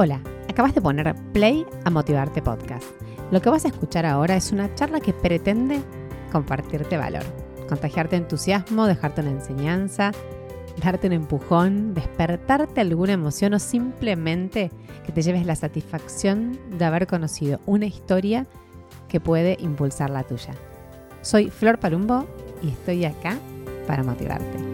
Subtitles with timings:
[0.00, 2.84] Hola, acabas de poner play a Motivarte Podcast.
[3.32, 5.80] Lo que vas a escuchar ahora es una charla que pretende
[6.30, 7.24] compartirte valor,
[7.68, 10.12] contagiarte entusiasmo, dejarte una enseñanza,
[10.80, 14.70] darte un empujón, despertarte alguna emoción o simplemente
[15.04, 18.46] que te lleves la satisfacción de haber conocido una historia
[19.08, 20.54] que puede impulsar la tuya.
[21.22, 22.24] Soy Flor Palumbo
[22.62, 23.36] y estoy acá
[23.88, 24.67] para motivarte.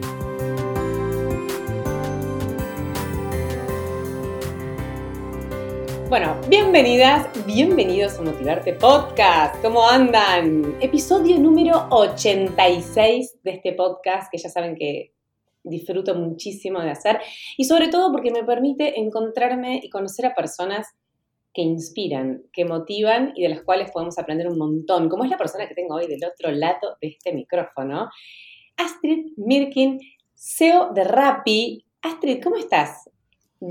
[6.15, 9.61] Bueno, bienvenidas, bienvenidos a Motivarte Podcast.
[9.61, 10.77] ¿Cómo andan?
[10.81, 15.13] Episodio número 86 de este podcast que ya saben que
[15.65, 17.19] disfruto muchísimo de hacer
[17.57, 20.87] y sobre todo porque me permite encontrarme y conocer a personas
[21.53, 25.37] que inspiran, que motivan y de las cuales podemos aprender un montón, como es la
[25.37, 28.09] persona que tengo hoy del otro lado de este micrófono,
[28.77, 29.99] Astrid Mirkin,
[30.33, 31.85] CEO de Rappi.
[32.03, 33.11] Astrid, ¿cómo estás?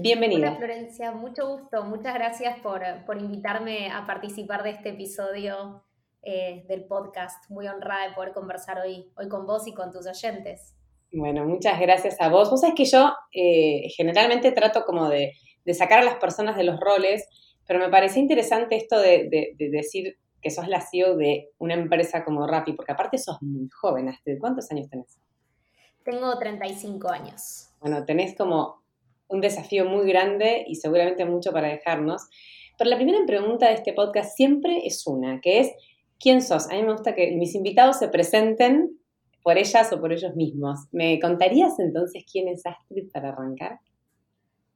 [0.02, 0.48] Bienvenida.
[0.50, 1.84] Hola Florencia, mucho gusto.
[1.84, 2.82] Muchas gracias por,
[3.22, 5.84] invitarme a participar de este episodio
[6.24, 7.48] eh, del podcast.
[7.52, 10.74] Muy honrada de poder conversar hoy, hoy con vos y con tus oyentes.
[11.12, 12.50] Bueno, muchas gracias a vos.
[12.50, 15.34] Vos sabés que yo eh, generalmente trato como de,
[15.74, 17.28] sacar a las personas de los roles,
[17.68, 22.48] pero me parecía interesante esto de, decir que sos la CEO de una empresa como
[22.48, 24.12] Rappi, porque aparte sos muy joven.
[24.40, 25.20] ¿Cuántos años tenés?
[26.04, 27.70] Tengo 35 años.
[27.80, 28.83] Bueno, tenés como
[29.28, 32.24] un desafío muy grande y seguramente mucho para dejarnos.
[32.78, 35.72] Pero la primera pregunta de este podcast siempre es una, que es,
[36.20, 36.70] ¿quién sos?
[36.70, 38.98] A mí me gusta que mis invitados se presenten
[39.44, 40.80] por ellas o por ellos mismos.
[40.92, 43.80] ¿Me contarías entonces quién es Astrid para arrancar?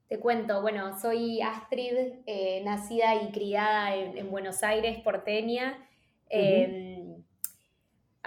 [0.09, 5.85] Te cuento, bueno, soy Astrid, eh, nacida y criada en, Buenos Aires, porteña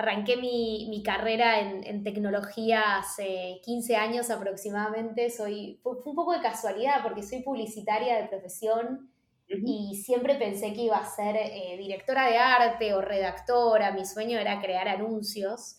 [0.01, 5.31] arranqué mi, carrera en, tecnología hace 15 años aproximadamente.
[5.31, 9.11] Soy, fue, un poco de casualidad porque soy publicitaria de profesión
[9.47, 13.93] y siempre pensé que iba a ser eh, directora de arte o redactora.
[13.93, 15.79] Mi sueño era crear anuncios.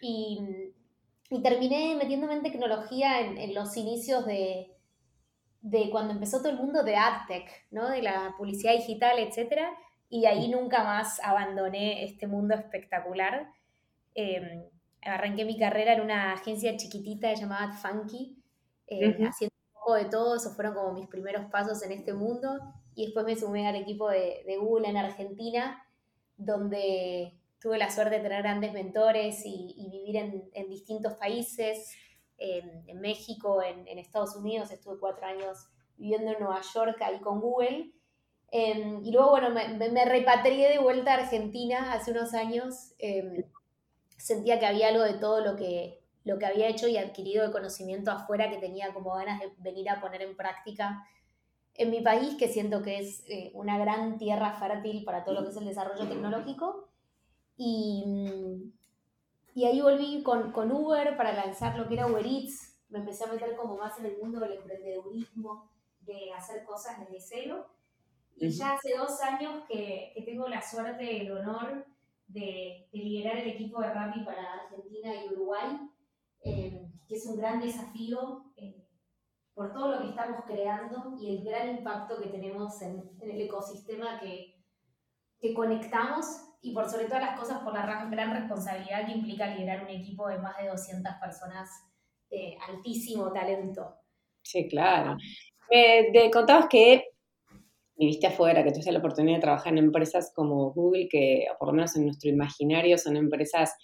[0.00, 0.40] Y,
[1.42, 4.68] terminé metiéndome en tecnología en, los inicios de,
[5.62, 7.88] de, cuando empezó todo el mundo de AdTech, ¿no?
[7.88, 9.76] de la publicidad digital, etcétera
[10.14, 13.50] y ahí nunca más abandoné este mundo espectacular.
[14.14, 14.62] Em,
[15.02, 18.40] arranqué mi carrera en una agencia chiquitita llamada Funky,
[18.86, 22.48] eh, haciendo un poco de todo, esos fueron como mis primeros pasos en este mundo,
[22.94, 25.84] y después me sumé al equipo de, Google en Argentina,
[26.36, 30.16] donde tuve la suerte de tener grandes mentores y, vivir
[30.54, 31.92] en, distintos países,
[32.38, 35.66] en México, en, Estados Unidos, estuve cuatro años
[35.96, 37.90] viviendo en Nueva York ahí con Google,
[38.56, 42.94] Em, y luego, bueno, me, repatrié de vuelta a Argentina hace unos años.
[42.98, 43.42] Em,
[44.16, 47.50] sentía que había algo de todo lo que, lo que había hecho y adquirido de
[47.52, 51.04] conocimiento afuera que tenía como ganas de venir a poner en práctica
[51.74, 55.42] en mi país, que siento que es eh, una gran tierra fértil para todo lo
[55.42, 56.88] que es el desarrollo tecnológico.
[57.56, 58.72] Y,
[59.52, 62.78] y ahí volví con, con Uber para lanzar lo que era Uber Eats.
[62.88, 65.68] Me empecé a meter como más en el mundo del emprendedurismo,
[66.02, 67.73] de hacer cosas desde cero.
[68.36, 71.86] Y ya hace dos años que, que tengo la suerte el honor
[72.26, 75.78] de, de, liderar el equipo de Rappi para Argentina y Uruguay,
[76.40, 78.86] eh, que es un gran desafío eh,
[79.54, 83.40] por todo lo que estamos creando y el gran impacto que tenemos en, en el
[83.42, 84.60] ecosistema que,
[85.38, 86.26] que, conectamos
[86.60, 90.28] y por sobre todas las cosas por la gran responsabilidad que implica liderar un equipo
[90.28, 91.70] de más de 200 personas
[92.30, 93.94] de altísimo talento.
[94.42, 95.16] Sí, claro.
[95.70, 97.13] Me te contabas que
[97.96, 101.74] viviste afuera, que tuviste la oportunidad de trabajar en empresas como Google, que por lo
[101.74, 103.74] menos en nuestro imaginario son empresas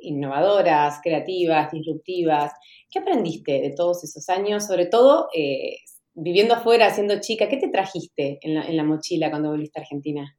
[0.00, 2.52] innovadoras, creativas, disruptivas.
[2.90, 4.66] ¿Qué aprendiste de todos esos años?
[4.66, 5.78] Sobre todo eh,
[6.14, 10.36] viviendo afuera, siendo chica, ¿qué te trajiste en la, mochila cuando volviste a Argentina?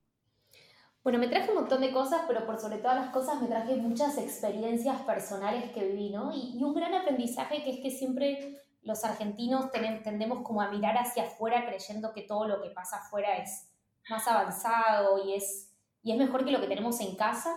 [1.04, 3.76] Bueno, me traje un montón de cosas, pero por sobre todas las cosas me traje
[3.78, 6.32] muchas experiencias personales que viví, ¿no?
[6.34, 11.24] Y un gran aprendizaje que es que siempre los argentinos tendemos como a mirar hacia
[11.24, 13.70] afuera creyendo que todo lo que pasa afuera es
[14.10, 15.72] más avanzado y es,
[16.02, 17.56] y es mejor que lo que tenemos en casa.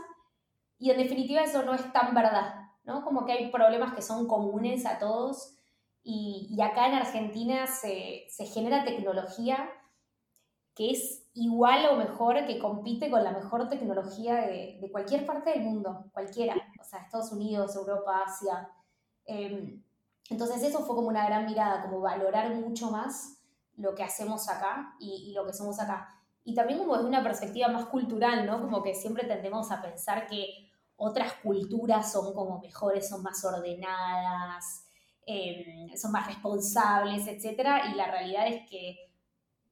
[0.79, 3.05] Y en definitiva eso no es tan verdad, ¿no?
[3.05, 5.55] Como que hay problemas que son comunes a todos
[6.05, 9.71] y, acá en Argentina se, genera tecnología
[10.75, 15.61] que es igual o mejor, que compite con la mejor tecnología de, cualquier parte del
[15.63, 18.71] mundo, cualquiera, o sea, Estados Unidos, Europa, Asia.
[19.27, 19.83] Em,
[20.33, 23.39] entonces eso fue como una gran mirada, como valorar mucho más
[23.77, 26.09] lo que hacemos acá y, lo que somos acá.
[26.45, 28.61] Y también como desde una perspectiva más cultural, ¿no?
[28.61, 34.87] Como que siempre tendemos a pensar que otras culturas son como mejores, son más ordenadas,
[35.27, 37.93] em, son más responsables, etc.
[37.93, 39.13] Y la realidad es que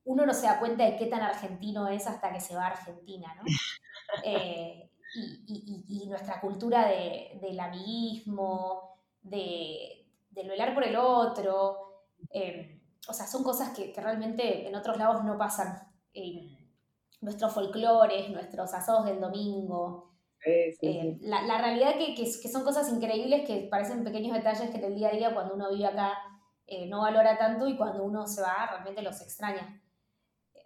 [0.04, 2.70] uno no se da cuenta de qué tan argentino es hasta que se va a
[2.70, 3.42] Argentina, ¿no?
[4.24, 9.99] Eh, y, nuestra cultura de, del amiguismo, de,
[10.30, 15.24] del velar por el otro, eh, o sea, son cosas que, realmente en otros lados
[15.24, 15.88] no pasan.
[17.20, 20.10] nuestros folclores, nuestros asados del domingo.
[20.46, 24.94] Eh, la, realidad que, que, son cosas increíbles que parecen pequeños detalles que en el
[24.94, 26.14] día a día cuando uno vive acá
[26.86, 29.82] no valora tanto y cuando uno se va realmente los extraña.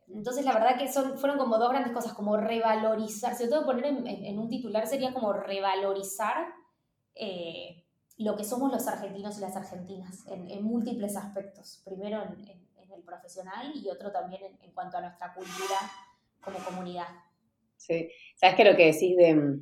[0.08, 3.62] Entonces, la verdad que son, fueron como dos grandes cosas, como revalorizar, si lo tengo
[3.62, 6.52] que poner en, un titular, sería como revalorizar
[7.14, 7.83] eh,
[8.16, 11.82] lo que somos los argentinos y las argentinas en, múltiples aspectos.
[11.84, 15.76] Primero en, el profesional y otro también en, cuanto a nuestra cultura
[16.40, 17.08] como comunidad.
[17.76, 19.58] Sí, sabes que lo que decís de,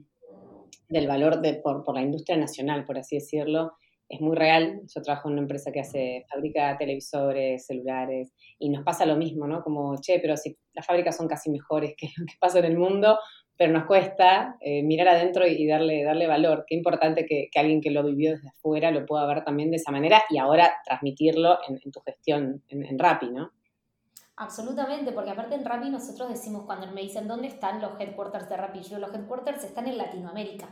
[0.88, 3.72] del valor de, por, por la industria nacional, por así decirlo,
[4.12, 4.82] es muy real.
[4.94, 9.46] Yo trabajo en una empresa que hace, fabrica televisores, celulares, y nos pasa lo mismo,
[9.46, 9.62] ¿no?
[9.62, 12.78] Como, che, pero si las fábricas son casi mejores que lo que pasa en el
[12.78, 13.18] mundo,
[13.56, 16.64] pero nos cuesta eh, mirar adentro y darle, darle valor.
[16.66, 19.92] Qué importante que, alguien que lo vivió desde afuera lo pueda ver también de esa
[19.92, 23.52] manera y ahora transmitirlo en, tu gestión en, en Rappi, ¿no?
[24.36, 28.56] Absolutamente, porque aparte en Rappi nosotros decimos cuando me dicen dónde están los headquarters de
[28.56, 30.68] Rappi, yo los headquarters están en Latinoamérica.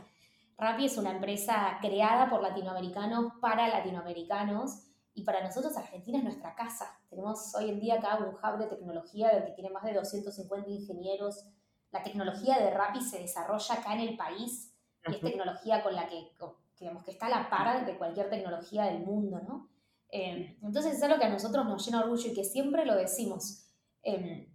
[0.57, 6.53] Rappi es una empresa creada por latinoamericanos para latinoamericanos y para nosotros Argentina es nuestra
[6.53, 6.99] casa.
[7.09, 11.45] Tenemos hoy en día acá un hub de tecnología que tiene más de 250 ingenieros.
[11.91, 14.73] La tecnología de Rappi se desarrolla acá en el país
[15.07, 16.31] y es tecnología con la que,
[16.79, 19.69] digamos, que está a la par de cualquier tecnología del mundo, ¿no?
[20.09, 23.65] Eh, entonces es algo que a nosotros nos llena orgullo y que siempre lo decimos.
[24.03, 24.47] Eh,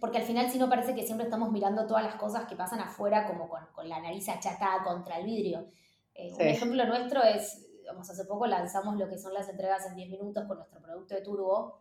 [0.00, 2.80] porque al final si no parece que siempre estamos mirando todas las cosas que pasan
[2.80, 5.66] afuera como con, la nariz achatada contra el vidrio.
[6.14, 9.96] Eh, un ejemplo nuestro es, vamos, hace poco lanzamos lo que son las entregas en
[9.96, 11.80] 10 minutos con nuestro producto de Turbo,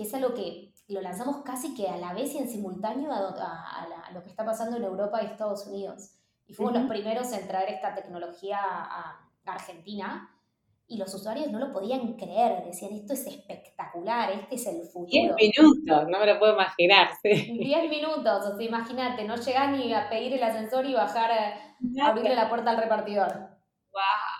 [0.00, 4.10] que es algo que lo lanzamos casi que a la vez y en simultáneo a,
[4.14, 6.16] lo que está pasando en Europa y Estados Unidos.
[6.46, 10.34] Y fuimos los primeros en traer esta tecnología a Argentina
[10.88, 15.36] y los usuarios no lo podían creer, decían, esto es espectacular, este es el futuro.
[15.36, 17.10] Diez minutos, no me lo puedo imaginar.
[17.22, 22.08] Diez minutos, o sea, imagínate, no llegás ni a pedir el ascensor y bajar, a
[22.08, 23.50] abrirle la puerta al repartidor.
[23.92, 24.39] ¡Wow!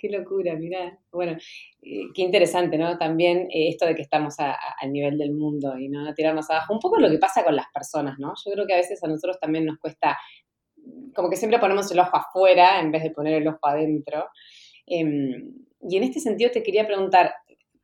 [0.00, 0.98] Qué locura, mirá.
[1.12, 1.36] Bueno,
[1.82, 2.96] eh, qué interesante, ¿no?
[2.96, 6.72] También eh, esto de que estamos al nivel del mundo y no tirarnos abajo.
[6.72, 8.32] Un poco lo que pasa con las personas, ¿no?
[8.46, 10.16] Yo creo que a veces a nosotros también nos cuesta,
[11.14, 14.24] como que siempre ponemos el ojo afuera en vez de poner el ojo adentro.
[14.86, 15.52] Em,
[15.82, 17.34] y en este sentido te quería preguntar,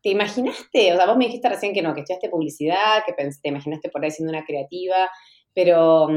[0.03, 3.49] ¿te imaginaste, o sea, vos me dijiste recién que no, que estudiaste publicidad, que te
[3.51, 5.11] imaginaste por ahí siendo una creativa,
[5.53, 6.09] pero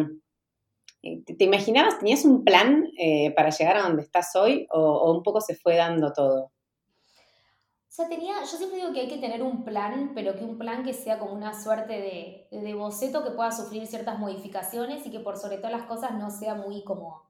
[1.02, 5.42] ¿te, imaginabas, tenías un plan eh, para llegar a donde estás hoy o, un poco
[5.42, 6.46] se fue dando todo?
[6.46, 10.58] O sea, tenía, yo siempre digo que hay que tener un plan, pero que un
[10.58, 15.12] plan que sea como una suerte de, de boceto que pueda sufrir ciertas modificaciones y
[15.12, 17.24] que por sobre todas las cosas no sea muy como,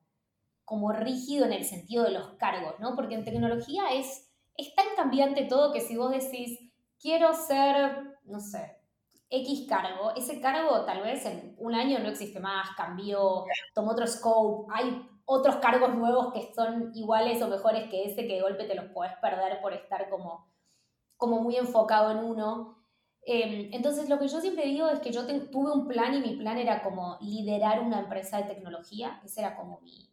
[0.66, 2.96] como rígido en el sentido de los cargos, ¿no?
[2.96, 4.30] Porque en tecnología es
[4.60, 6.60] es tan cambiante todo que si vos decís,
[7.02, 8.76] quiero ser, no sé,
[9.30, 13.46] X cargo, ese cargo tal vez en un año no existe más, cambió,
[13.76, 18.36] tomó otro scope, hay otros cargos nuevos que son iguales o mejores que ese que
[18.36, 20.52] de golpe te los podés perder por estar como,
[21.18, 22.80] como muy enfocado en uno.
[23.22, 26.36] Em, entonces, lo que yo siempre digo es que yo tuve un plan y mi
[26.36, 30.10] plan era como liderar una empresa de tecnología, ese era como mi,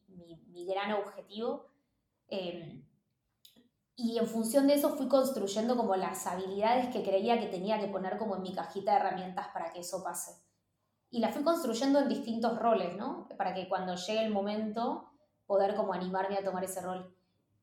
[0.52, 1.64] mi, gran objetivo.
[2.28, 2.84] Em,
[3.96, 7.88] y en función de eso fui construyendo como las habilidades que creía que tenía que
[7.88, 10.32] poner como en mi cajita de herramientas para que eso pase.
[11.10, 13.26] Y las fui construyendo en distintos roles, ¿no?
[13.38, 15.10] Para que cuando llegue el momento
[15.46, 17.10] poder como animarme a tomar ese rol.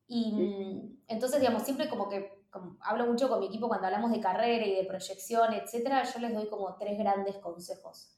[0.08, 2.42] Y mm, entonces, digamos, siempre como que
[2.80, 6.34] hablo mucho con mi equipo cuando hablamos de carrera y de proyección, etcétera, yo les
[6.34, 8.16] doy como tres grandes consejos.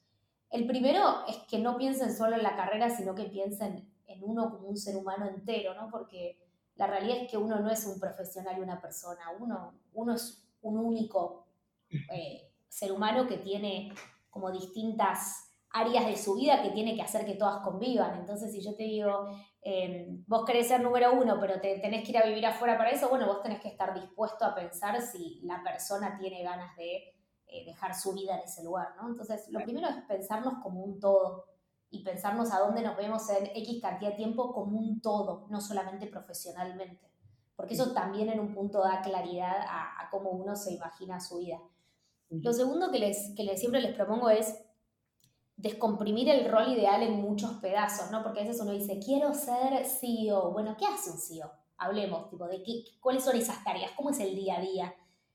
[0.49, 4.51] El primero es que no piensen solo en la carrera, sino que piensen en uno
[4.51, 5.91] como un ser humano entero, ¿no?
[5.91, 6.46] Porque
[6.77, 10.47] la realidad es que uno no es un profesional y una persona, uno, uno es
[10.63, 11.47] un único
[11.91, 13.93] eh, ser humano que tiene
[14.31, 18.19] como distintas áreas de su vida que tiene que hacer que todas convivan.
[18.19, 19.29] Entonces, si yo te digo,
[19.63, 22.91] em, vos querés ser número uno, pero te, tenés que ir a vivir afuera para
[22.91, 27.15] eso, bueno, vos tenés que estar dispuesto a pensar si la persona tiene ganas de
[27.47, 29.09] eh, dejar su vida en ese lugar, ¿no?
[29.09, 31.47] Entonces, lo primero es pensarnos como un todo
[31.91, 35.61] y pensarnos a dónde nos vemos en X cantidad de tiempo como un todo, no
[35.61, 37.11] solamente profesionalmente.
[37.55, 41.59] Porque eso también en un punto da claridad a, cómo uno se imagina su vida.
[42.29, 44.67] Lo segundo que, les, que siempre les propongo es
[45.57, 48.23] descomprimir el rol ideal en muchos pedazos, ¿no?
[48.23, 50.53] Porque a veces uno dice, quiero ser CEO.
[50.53, 51.51] Bueno, ¿qué hace un CEO?
[51.79, 54.95] Hablemos, tipo, de qué, cuáles son esas tareas, cómo es el día a día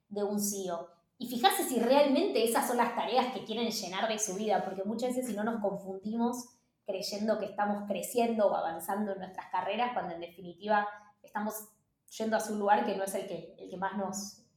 [0.10, 0.88] de un CEO.
[1.22, 4.84] Y fijarse si realmente esas son las tareas que quieren llenar de su vida, porque
[4.84, 6.50] muchas veces si no nos confundimos
[6.84, 10.88] creyendo que estamos creciendo o avanzando en nuestras carreras, cuando en definitiva
[11.22, 11.70] estamos
[12.18, 14.48] yendo hacia un lugar que no es el que, el que más nos,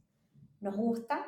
[0.60, 1.26] nos gusta.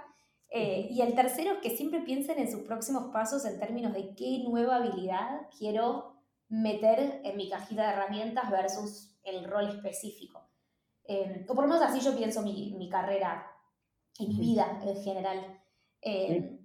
[0.48, 4.14] Eh, y el tercero es que siempre piensen en sus próximos pasos en términos de
[4.14, 6.16] qué nueva habilidad quiero
[6.48, 10.48] meter en mi cajita de herramientas versus el rol específico.
[11.04, 13.52] Eh, o por lo así yo pienso mi, mi carrera
[14.18, 15.60] y mi vida en general.
[16.02, 16.58] Eh,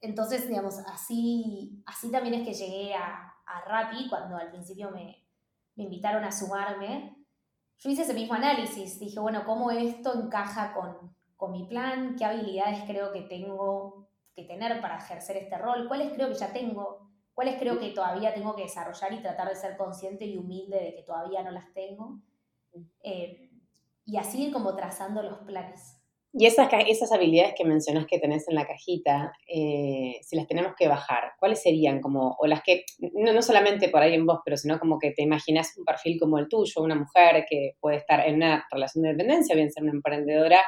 [0.00, 5.26] entonces, digamos, así, así también es que llegué a, a Rappi cuando al principio me,
[5.76, 7.16] me invitaron a sumarme.
[7.78, 12.16] Yo hice ese mismo análisis, dije, bueno, ¿cómo esto encaja con, con mi plan?
[12.16, 15.86] ¿Qué habilidades creo que tengo que tener para ejercer este rol?
[15.86, 17.10] ¿Cuáles creo que ya tengo?
[17.34, 20.94] ¿Cuáles creo que todavía tengo que desarrollar y tratar de ser consciente y humilde de
[20.94, 22.18] que todavía no las tengo?
[23.02, 23.50] Eh,
[24.06, 25.95] y así ir como trazando los planes.
[26.38, 30.74] Y esas, esas habilidades que mencionas que tenés en la cajita, eh, si las tenemos
[30.76, 34.40] que bajar, ¿cuáles serían como, o las que, no, no solamente por ahí en vos,
[34.44, 37.96] pero sino como que te imaginas un perfil como el tuyo, una mujer que puede
[37.96, 40.58] estar en una relación de dependencia, bien ser una emprendedora,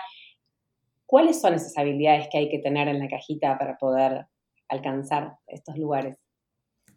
[1.04, 4.24] ¿cuáles son esas habilidades que hay que tener en la cajita para poder
[4.70, 6.16] alcanzar estos lugares?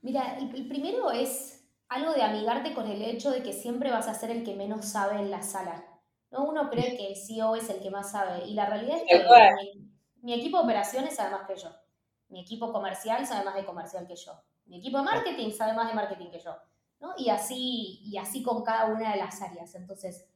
[0.02, 4.08] Mira, el, el primero es algo de amigarte con el hecho de que siempre vas
[4.08, 5.91] a ser el que menos sabe en la sala
[6.32, 6.46] ¿no?
[6.46, 9.26] Uno cree que el CEO es el que más sabe y la realidad es que
[10.22, 11.70] mi, equipo de operaciones sabe más que yo.
[12.30, 14.34] Mi equipo comercial sabe más de comercial que yo.
[14.66, 16.56] Mi equipo de marketing sabe más de marketing que yo.
[17.00, 17.14] ¿no?
[17.18, 19.76] Y, así, y así con cada una de las áreas.
[19.76, 20.28] Entonces,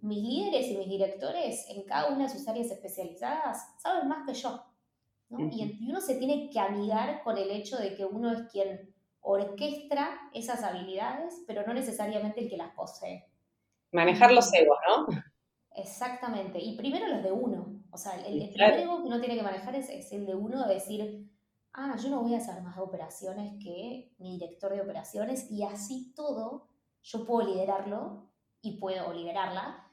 [0.00, 4.34] mis líderes y mis directores en cada una de sus áreas especializadas saben más que
[4.34, 4.64] yo.
[5.30, 10.30] y, uno se tiene que amigar con el hecho de que uno es quien orquestra
[10.32, 13.26] esas habilidades, pero no necesariamente el que las posee.
[13.92, 15.06] Manejar los egos, ¿no?
[15.78, 16.58] Exactamente.
[16.60, 17.82] Y primero los de uno.
[17.90, 20.74] O sea, el, primer ego que uno tiene que manejar es, el de uno de
[20.74, 21.30] decir,
[21.72, 26.12] ah, yo no voy a hacer más operaciones que mi director de operaciones y así
[26.14, 26.68] todo
[27.02, 28.28] yo puedo liderarlo
[28.60, 29.86] y puedo liderarla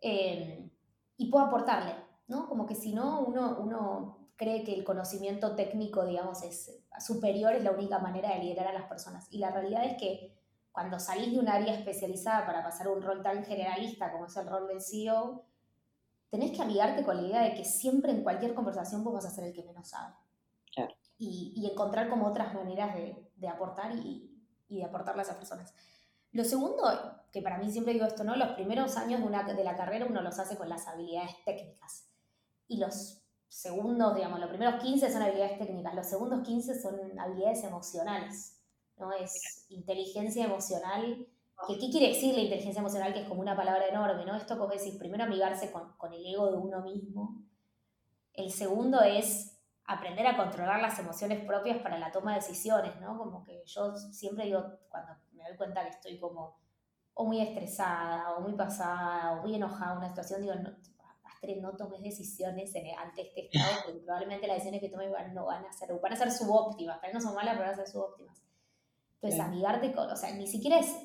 [0.00, 0.70] em,
[1.16, 1.94] y puedo aportarle,
[2.28, 2.48] ¿no?
[2.48, 7.64] Como que si no, uno, uno cree que el conocimiento técnico, digamos, es superior, es
[7.64, 9.26] la única manera de liderar a las personas.
[9.30, 10.39] Y la realidad es que
[10.72, 14.36] cuando salís de un área especializada para pasar a un rol tan generalista como es
[14.36, 15.44] el rol del CEO,
[16.30, 19.30] tenés que amigarte con la idea de que siempre en cualquier conversación vos vas a
[19.30, 20.14] ser el que menos sabe.
[21.18, 25.74] Y, encontrar como otras maneras de, aportar y, de aportarle a esas personas.
[26.32, 26.82] Lo segundo,
[27.30, 28.36] que para mí siempre digo esto, ¿no?
[28.36, 32.08] Los primeros años de, una, de la carrera uno los hace con las habilidades técnicas.
[32.68, 37.64] Y los segundos, digamos, los primeros 15 son habilidades técnicas, los segundos 15 son habilidades
[37.64, 38.59] emocionales.
[39.00, 39.12] ¿No?
[39.12, 41.26] Es inteligencia emocional.
[41.66, 43.12] ¿Qué, quiere decir la inteligencia emocional?
[43.12, 44.36] Que es como una palabra enorme, ¿no?
[44.36, 47.42] Esto como decís, primero amigarse con, con el ego de uno mismo.
[48.32, 53.18] El segundo es aprender a controlar las emociones propias para la toma de decisiones, ¿no?
[53.18, 56.60] Como que yo siempre digo, cuando me doy cuenta que estoy como
[57.14, 60.70] o muy estresada, o muy pasada, o muy enojada en una situación, digo, no,
[61.60, 65.72] no tomes decisiones ante este estado, porque probablemente las decisiones que tomes no van a
[65.72, 68.40] ser, van a ser subóptimas, tal vez no son malas, pero van a ser subóptimas.
[69.22, 70.96] Entonces, amigarte con, o sea, ni siquiera es,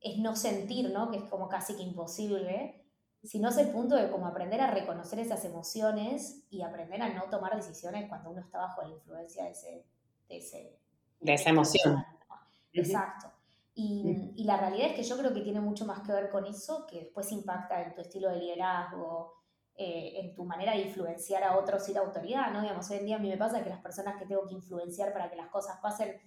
[0.00, 1.10] es no sentir, ¿no?
[1.10, 2.84] Que es como casi que imposible,
[3.22, 7.24] sino es el punto de como aprender a reconocer esas emociones y aprender a no
[7.30, 9.86] tomar decisiones cuando uno está bajo la influencia de, ese,
[10.28, 10.78] de, ese,
[11.20, 12.04] de esa emoción.
[12.72, 13.32] Exacto.
[13.74, 16.46] Y, y, la realidad es que yo creo que tiene mucho más que ver con
[16.46, 19.34] eso, que después impacta en tu estilo de liderazgo,
[19.76, 22.62] eh, en tu manera de influenciar a otros y la autoridad, ¿no?
[22.62, 25.12] Digamos, hoy en día a mí me pasa que las personas que tengo que influenciar
[25.12, 26.20] para que las cosas pasen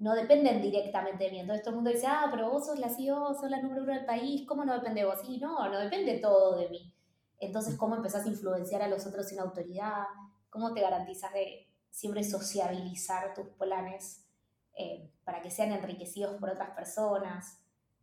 [0.00, 1.40] no dependen directamente de mí.
[1.40, 3.92] Entonces todo el mundo dice, ah, pero vos sos la CEO, sos la número uno
[3.92, 5.20] del país, ¿cómo no depende de vos?
[5.28, 6.92] Y no, no depende todo de mí.
[7.38, 10.04] Entonces, ¿cómo empezás a influenciar a los otros sin autoridad?
[10.48, 14.26] ¿Cómo te garantizas de siempre sociabilizar tus planes
[14.74, 17.60] eh, para que sean enriquecidos por otras personas?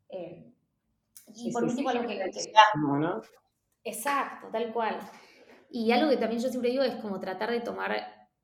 [0.10, 0.54] Eh,
[1.34, 2.24] y por último, algo que...
[2.76, 3.22] ¿no?
[3.84, 5.00] Exacto, tal cual.
[5.72, 7.96] Y algo que también yo siempre digo es como tratar de tomar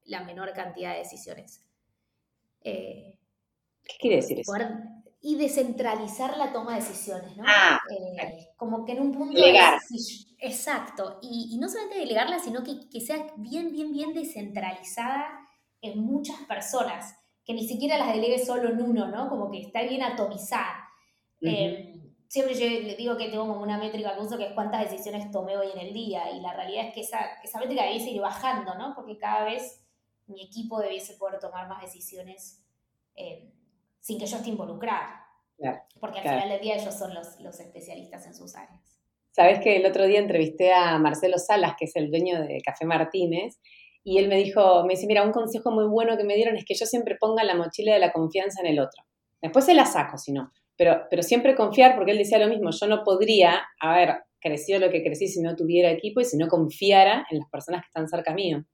[0.06, 1.64] la menor cantidad de decisiones.
[2.62, 3.20] Eh,
[3.84, 4.54] ¿Qué quiere decir eso?
[5.26, 7.46] y descentralizar la toma de decisiones, ¿no?
[7.48, 9.34] Ah, eh, como que en un punto...
[9.34, 9.80] Delegar.
[10.38, 11.18] exacto.
[11.22, 15.30] Y, no solamente delegarla, sino que, que, sea bien, bien, bien descentralizada
[15.82, 19.30] en muchas personas, que ni siquiera las delegue solo en uno, ¿no?
[19.30, 20.90] Como que está bien atomizada.
[21.40, 24.90] Em, siempre yo le digo que tengo como una métrica que uso que es cuántas
[24.90, 27.96] decisiones tomé hoy en el día y la realidad es que esa, esa métrica debe
[27.96, 28.94] ir bajando, ¿no?
[28.94, 29.86] Porque cada vez
[30.28, 32.62] mi equipo debiese poder tomar más decisiones
[33.16, 33.54] eh,
[34.04, 35.22] sin que yo esté involucrada.
[36.00, 39.00] porque al final del día ellos son los, los especialistas en sus áreas.
[39.32, 42.86] Sabes que el otro día entrevisté a Marcelo Salas, que es el dueño de Café
[42.86, 43.60] Martínez,
[44.04, 46.66] y él me dijo, me dice, mira, un consejo muy bueno que me dieron es
[46.66, 49.04] que yo siempre ponga la mochila de la confianza en el otro.
[49.42, 50.52] Después se la saco, si no.
[50.76, 54.92] Pero, pero siempre confiar, porque él decía lo mismo, yo no podría haber crecido lo
[54.92, 58.10] que crecí si no tuviera equipo y si no confiara en las personas que están
[58.10, 58.66] cerca mío.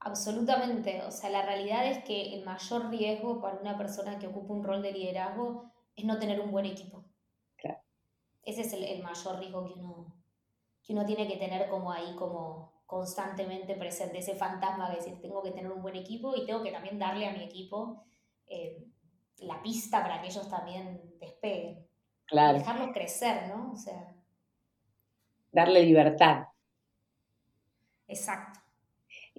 [0.00, 1.02] Absolutamente.
[1.02, 4.64] O sea, la realidad es que el mayor riesgo para una persona que ocupa un
[4.64, 7.04] rol de liderazgo es no tener un buen equipo.
[7.56, 7.80] Claro.
[8.42, 10.14] Ese es el, mayor riesgo que uno,
[10.82, 15.42] que uno tiene que tener como ahí, como constantemente presente, ese fantasma de decir, tengo
[15.42, 18.04] que tener un buen equipo y tengo que también darle a mi equipo
[18.46, 18.82] eh,
[19.38, 21.86] la pista para que ellos también despeguen.
[22.24, 22.58] Claro.
[22.58, 23.72] Dejarlos crecer, ¿no?
[23.72, 24.14] O sea.
[25.50, 26.46] Darle libertad.
[28.06, 28.57] Exacto.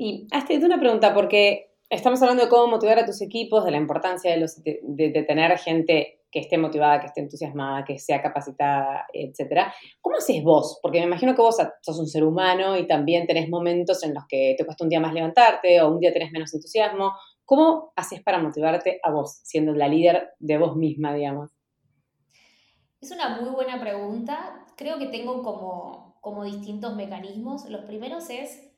[0.01, 3.77] Y hazte una pregunta, porque estamos hablando de cómo motivar a tus equipos, de la
[3.77, 9.73] importancia de, tener gente que esté motivada, que esté entusiasmada, que sea capacitada, etcétera.
[9.99, 10.79] ¿Cómo haces vos?
[10.81, 14.23] Porque me imagino que vos sos un ser humano y también tenés momentos en los
[14.29, 17.11] que te cuesta un día más levantarte o un día tenés menos entusiasmo.
[17.43, 21.51] ¿Cómo haces para motivarte a vos, siendo la líder de vos misma, digamos?
[23.01, 24.65] Es una muy buena pregunta.
[24.77, 27.69] Creo que tengo como, como distintos mecanismos.
[27.69, 28.68] Los primeros es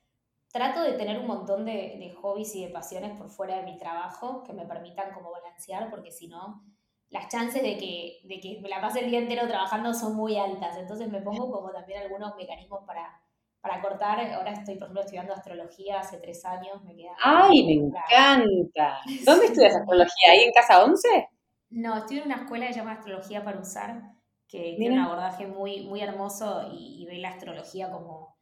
[0.52, 4.44] trato de tener un montón de, hobbies y de pasiones por fuera de mi trabajo
[4.44, 6.64] que me permitan como balancear, porque si no,
[7.10, 10.38] las chances de que, de que me la pase el día entero trabajando son muy
[10.38, 10.78] altas.
[10.78, 13.22] Entonces me pongo como también algunos mecanismos para,
[13.62, 14.20] para cortar.
[14.34, 16.84] Ahora estoy, por ejemplo, estudiando astrología hace tres años.
[16.84, 19.00] Me queda ¡Ay, me encanta!
[19.26, 20.32] ¿Dónde estudias astrología?
[20.32, 21.30] ¿Ahí en Casa 11?
[21.72, 24.02] No, estoy en una escuela que se llama Astrología para Usar,
[24.48, 28.36] que tiene un abordaje muy, muy hermoso y ve la astrología como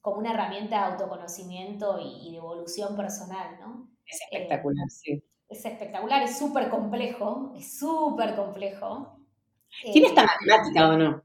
[0.00, 3.90] como una herramienta de autoconocimiento y, de evolución personal, ¿no?
[4.06, 5.24] Es espectacular, eh, sí.
[5.48, 9.18] Es espectacular, es súper complejo, es súper complejo.
[9.92, 11.22] ¿Tiene esta eh, matemática o no?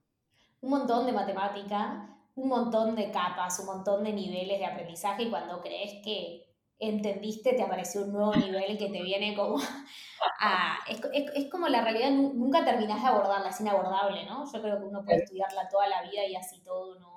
[0.62, 5.30] Un montón de matemática, un montón de capas, un montón de niveles de aprendizaje y
[5.30, 6.50] cuando crees que
[6.80, 9.58] entendiste te apareció un nuevo nivel que te viene como
[10.40, 10.78] a...
[10.90, 11.02] Es,
[11.36, 14.46] es, como la realidad, nunca terminás de abordarla, es inabordable, ¿no?
[14.52, 17.13] Yo creo que uno puede estudiarla toda la vida y así todo no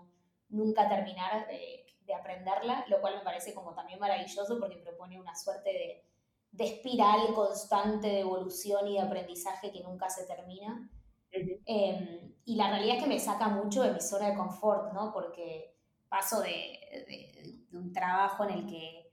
[0.49, 1.83] nunca terminar de,
[2.15, 6.05] aprenderla, lo cual me parece como también maravilloso porque propone una suerte
[6.53, 10.89] de, espiral constante de evolución y de aprendizaje que nunca se termina.
[11.33, 15.13] Em, y la realidad es que me saca mucho de mi zona de confort, ¿no?
[15.13, 15.77] Porque
[16.09, 19.11] paso de, un trabajo en el que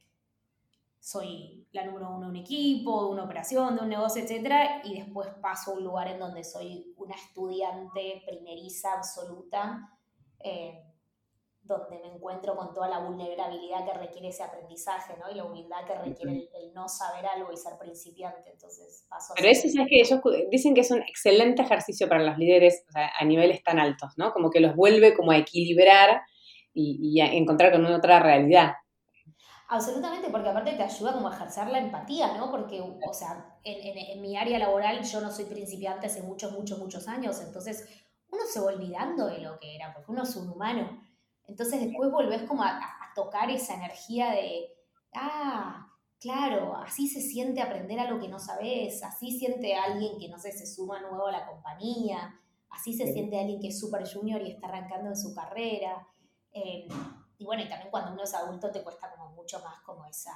[1.00, 4.84] soy la número uno de un equipo, de una operación, de un negocio, etc.
[4.86, 9.90] Y después paso a un lugar en donde soy una estudiante primeriza absoluta.
[10.40, 10.93] Eh,
[11.64, 15.32] donde me encuentro con toda la vulnerabilidad que requiere ese aprendizaje, ¿no?
[15.32, 18.52] Y la humildad que requiere el, no saber algo y ser principiante.
[18.52, 20.20] Entonces, paso Pero eso es que ellos
[20.52, 24.34] dicen que es un excelente ejercicio para los líderes a niveles tan altos, ¿no?
[24.34, 26.22] Como que los vuelve como a equilibrar
[26.74, 28.74] y, a encontrar con una otra realidad.
[29.70, 32.52] Absolutamente, porque aparte te ayuda como a ejercer la empatía, ¿no?
[32.52, 36.78] Porque, o sea, en, en mi área laboral yo no soy principiante hace muchos, muchos,
[36.78, 37.88] muchos años, entonces
[38.30, 41.02] uno se va olvidando de lo que era, porque uno es un humano.
[41.48, 42.80] Entonces después volvés como a,
[43.16, 44.74] tocar esa energía de,
[45.14, 45.88] ah,
[46.20, 50.40] claro, así se siente aprender a lo que no sabes, así siente alguien que, no
[50.40, 52.40] sé, se suma nuevo a la compañía,
[52.72, 56.08] así se siente alguien que es súper junior y está arrancando en su carrera.
[56.52, 56.88] Em,
[57.38, 60.32] y bueno, y también cuando uno es adulto te cuesta como mucho más como esa,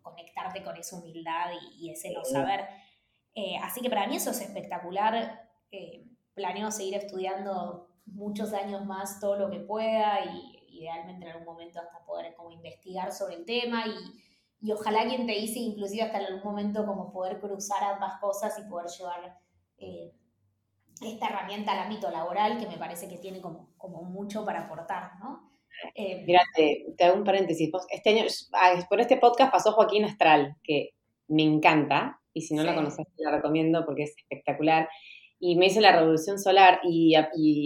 [0.00, 2.66] conectarte con esa humildad y, ese no saber.
[3.34, 5.50] Eh, así que para mí eso es espectacular.
[5.70, 11.46] Eh, planeo seguir estudiando muchos años más todo lo que pueda y idealmente en algún
[11.46, 16.02] momento hasta poder como investigar sobre el tema y, y ojalá quien te dice inclusive
[16.02, 19.38] hasta en algún momento como poder cruzar ambas cosas y poder llevar
[19.78, 20.12] eh,
[21.02, 25.18] esta herramienta al ámbito laboral que me parece que tiene como, como mucho para aportar,
[25.18, 25.50] ¿no?
[25.94, 27.70] Eh, Mira, te, hago un paréntesis.
[27.90, 30.90] Este año, ah, por este podcast pasó Joaquín Astral, que
[31.26, 34.88] me encanta, y si no la conoces, te la recomiendo porque es espectacular
[35.46, 37.14] y me hice la revolución solar y,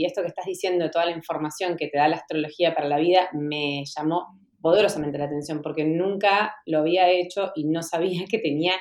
[0.04, 3.28] esto que estás diciendo, toda la información que te da la astrología para la vida,
[3.32, 8.72] me llamó poderosamente la atención porque nunca lo había hecho y no sabía que tenía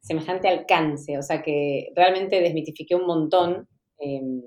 [0.00, 3.68] semejante alcance, o sea que realmente desmitifiqué un montón,
[3.98, 4.40] em,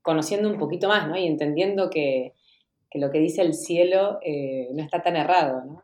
[0.00, 1.18] conociendo un poquito más, ¿no?
[1.18, 2.34] Y entendiendo que,
[2.94, 5.82] lo que dice el cielo eh, no está tan errado, ¿no?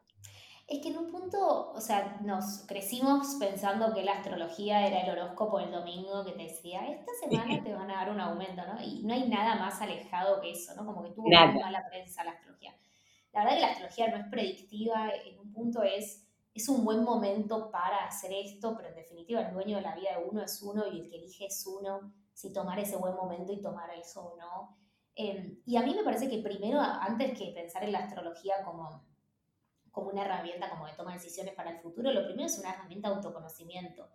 [0.67, 5.11] Es que en un punto, o sea, nos crecimos pensando que la astrología era el
[5.11, 8.81] horóscopo del domingo que te decía, esta semana te van a dar un aumento, ¿no?
[8.81, 10.87] Y no hay nada más alejado que eso, ¿no?
[10.87, 12.75] Como que tuvo muy mala prensa la astrología.
[13.33, 17.03] La verdad que la astrología no es predictiva, en un punto es, es un buen
[17.03, 20.63] momento para hacer esto, pero en definitiva el dueño de la vida de uno es
[20.63, 24.23] uno y el que elige es uno, si tomar ese buen momento y tomar eso
[24.23, 24.77] o no.
[25.15, 29.05] Em, y a mí me parece que primero, antes que pensar en la astrología como
[29.93, 32.71] como una herramienta como de toma de decisiones para el futuro, lo primero es una
[32.71, 34.09] herramienta de autoconocimiento.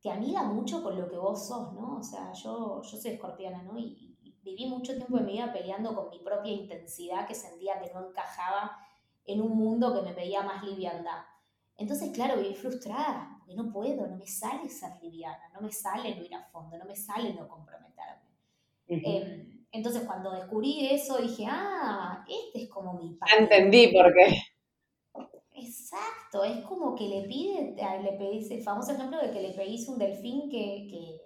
[0.00, 1.96] Te amiga mucho con lo que vos sos, ¿no?
[1.98, 3.76] O sea, yo, yo soy escorpiana, ¿no?
[3.76, 4.12] Y,
[4.42, 8.06] viví mucho tiempo en mi vida peleando con mi propia intensidad que sentía que no
[8.06, 8.78] encajaba
[9.24, 11.24] en un mundo que me pedía más liviandad.
[11.76, 16.14] Entonces, claro, viví frustrada, porque no puedo, no me sale ser liviana, no me sale
[16.14, 18.30] no ir a fondo, no me sale no comprometerme.
[18.86, 23.34] Em, entonces, cuando descubrí eso, dije, ah, este es como mi padre.
[23.40, 24.42] Entendí por qué.
[25.78, 29.86] Exacto, es como que le pide, le pedís el famoso ejemplo de que le pedís
[29.88, 31.20] un delfín que, que,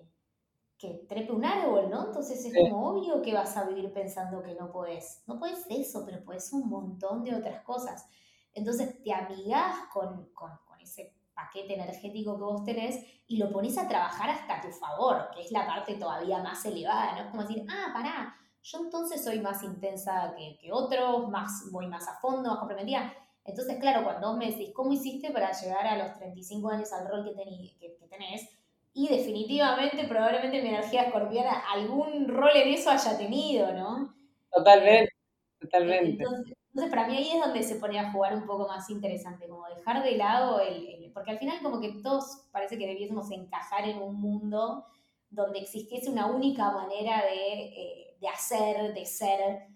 [0.76, 2.06] que trepe un árbol, ¿no?
[2.06, 5.22] Entonces es como obvio que vas a vivir pensando que no puedes.
[5.26, 8.06] No puedes eso, pero puedes un montón de otras cosas.
[8.52, 13.78] Entonces te amigas con, con, con ese paquete energético que vos tenés y lo pones
[13.78, 17.22] a trabajar hasta a tu favor, que es la parte todavía más elevada, ¿no?
[17.22, 21.86] Es como decir, ah, pará, yo entonces soy más intensa que, que otros, más, voy
[21.86, 23.14] más a fondo, más comprometida
[23.50, 27.08] entonces, claro, cuando vos me decís, ¿cómo hiciste para llegar a los 35 años al
[27.08, 28.48] rol que, que, tenés?
[28.92, 34.14] Y definitivamente, probablemente mi energía escorpiana algún rol en eso haya tenido, ¿no?
[34.50, 35.12] Totalmente,
[35.60, 36.24] totalmente.
[36.72, 39.66] Entonces, para mí ahí es donde se pone a jugar un poco más interesante, como
[39.68, 43.98] dejar de lado el, porque al final como que todos parece que debiésemos encajar en
[43.98, 44.86] un mundo
[45.30, 49.66] donde existiese una única manera de, eh, de hacer, de ser,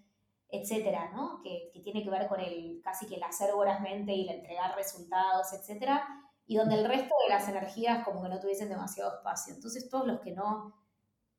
[0.49, 1.41] etcétera, ¿no?
[1.43, 5.53] Que, tiene que ver con el casi que el hacer vorazmente y el entregar resultados,
[5.53, 6.07] etcétera,
[6.47, 9.53] y donde el resto de las energías como que no tuviesen demasiado espacio.
[9.53, 10.73] Entonces todos los que no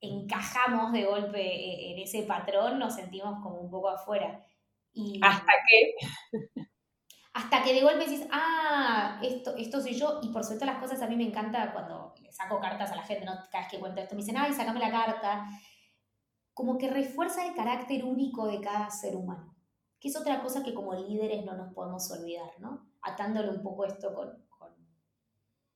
[0.01, 4.45] encajamos de golpe e, en ese patrón nos sentimos como un poco afuera.
[4.92, 5.95] Y, ¿Hasta qué?
[7.35, 11.03] Hasta que de golpe decís, ah, esto, esto soy yo, y por suerte las cosas
[11.03, 13.35] a mí me encanta cuando le saco cartas a la gente, ¿no?
[13.51, 15.47] Cada vez que cuento esto me dicen, ay, sacame la carta
[16.57, 19.55] como que refuerza el carácter único de cada ser humano,
[20.01, 22.88] que es otra cosa que como líderes no nos podemos olvidar, ¿no?
[23.03, 24.42] Atándole un poco esto con,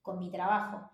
[0.00, 0.90] con, mi trabajo.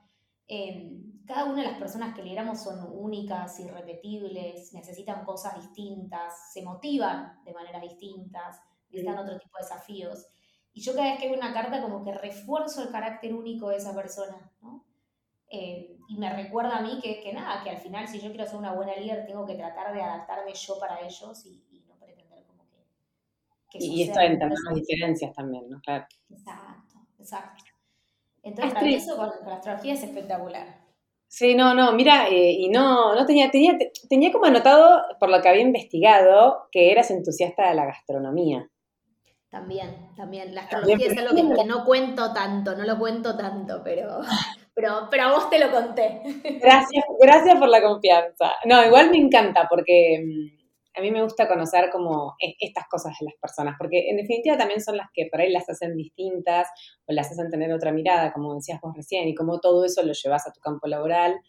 [0.48, 6.62] Em, cada una de las personas que lideramos son únicas, irrepetibles, necesitan cosas distintas, se
[6.62, 10.26] motivan de maneras distintas, necesitan otro tipo de desafíos.
[10.72, 13.76] Y yo cada vez que veo una carta como que refuerzo el carácter único de
[13.76, 14.84] esa persona, ¿no?
[15.48, 18.46] Eh, y me recuerda a mí que, que, nada, que al final si yo quiero
[18.46, 22.44] ser una buena líder tengo que tratar de adaptarme yo para ellos y, no pretender
[22.46, 22.64] como
[23.70, 23.78] que...
[23.78, 25.80] y esto entra las diferencias también, ¿no?
[25.80, 26.06] Claro.
[26.30, 27.64] Exacto, exacto.
[28.42, 30.86] Entonces, para eso con, la astrología es espectacular.
[31.28, 33.76] Sí, no, no, mira, eh, y no, no tenía, tenía,
[34.08, 38.70] tenía como anotado, por lo que había investigado, que eras entusiasta de la gastronomía.
[39.48, 40.54] También, también.
[40.54, 44.20] La astrología es algo que, que, no cuento tanto, no lo cuento tanto, pero,
[44.76, 46.20] pero, pero a vos te lo conté.
[46.60, 48.52] Gracias, gracias por la confianza.
[48.66, 53.14] No, igual me encanta porque mm, a mí me gusta conocer como e, estas cosas
[53.18, 56.68] de las personas, porque en definitiva también son las que por ahí las hacen distintas
[57.06, 60.12] o las hacen tener otra mirada, como decías vos recién, y como todo eso lo
[60.12, 61.40] llevas a tu campo laboral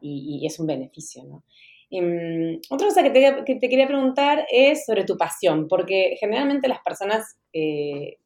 [0.00, 1.42] y, es un beneficio, ¿no?
[1.90, 7.36] Mm, otra cosa que te, quería preguntar es sobre tu pasión, porque generalmente las personas
[7.52, 8.18] eh,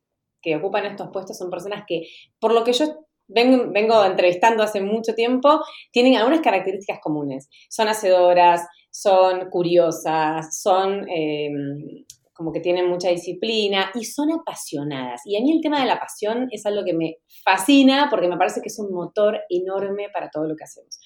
[0.42, 5.14] que ocupan estos puestos son personas que, por lo que yo vengo, entrevistando hace mucho
[5.14, 5.60] tiempo,
[5.92, 7.48] tienen algunas características comunes.
[7.68, 15.22] Son hacedoras, son curiosas, son em, como que tienen mucha disciplina y son apasionadas.
[15.26, 18.38] Y a mí el tema de la pasión es algo que me fascina porque me
[18.38, 20.98] parece que es un motor enorme para todo lo que hacemos.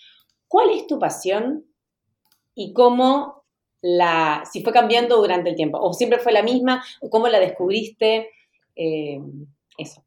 [0.46, 1.64] ¿Cuál es tu pasión
[2.54, 3.42] y cómo
[3.82, 7.40] la, si fue cambiando durante el tiempo, o siempre fue la misma, o cómo la
[7.40, 8.30] descubriste?
[8.76, 10.03] Em, eso.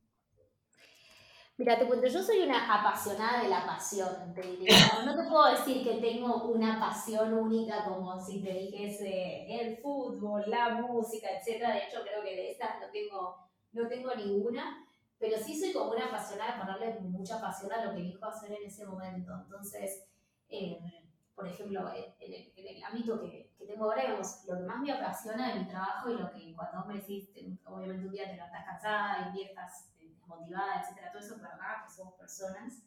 [1.59, 4.75] Mira, te cuento, yo soy una apasionada de la pasión, te diría.
[5.03, 10.43] No te puedo decir que tengo una pasión única como si te dijese el fútbol,
[10.45, 11.73] la música, etc.
[11.73, 14.85] De hecho, creo que de estas no tengo, no tengo ninguna,
[15.17, 18.67] pero sí soy como una apasionada, ponerle mucha pasión a lo que elijo hacer en
[18.67, 19.33] ese momento.
[19.41, 20.03] Entonces,
[20.49, 20.77] eh,
[21.33, 22.33] por ejemplo, en
[22.67, 26.11] el, ámbito que, que, tengo ahora, digamos, lo que más me apasiona de mi trabajo
[26.11, 27.31] y lo que cuando me decís,
[27.65, 29.89] obviamente un día te estás cansada y estás
[30.27, 32.83] motivada, etcétera, todo eso es verdad, que somos personas.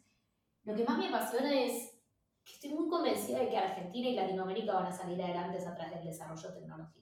[0.65, 1.99] Lo que más me apasiona es
[2.45, 5.95] que estoy muy convencida de que Argentina y Latinoamérica van a salir adelante a través
[5.95, 7.01] del desarrollo tecnológico.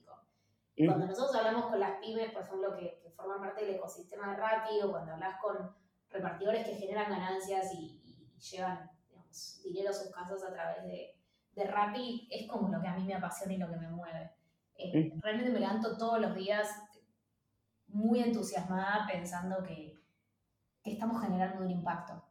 [0.85, 4.81] Cuando nosotros hablamos con las pymes, por ejemplo, que, forman parte del ecosistema de Rappi,
[4.81, 5.75] o cuando hablas con
[6.09, 8.01] repartidores que generan ganancias y,
[8.49, 11.19] llevan digamos, dinero a sus casas a través de,
[11.51, 14.31] de Rappi, es como lo que a mí me apasiona y lo que me mueve.
[14.75, 16.69] Eh, realmente me levanto todos los días
[17.87, 19.98] muy entusiasmada pensando que,
[20.89, 22.21] que estamos generando un impacto.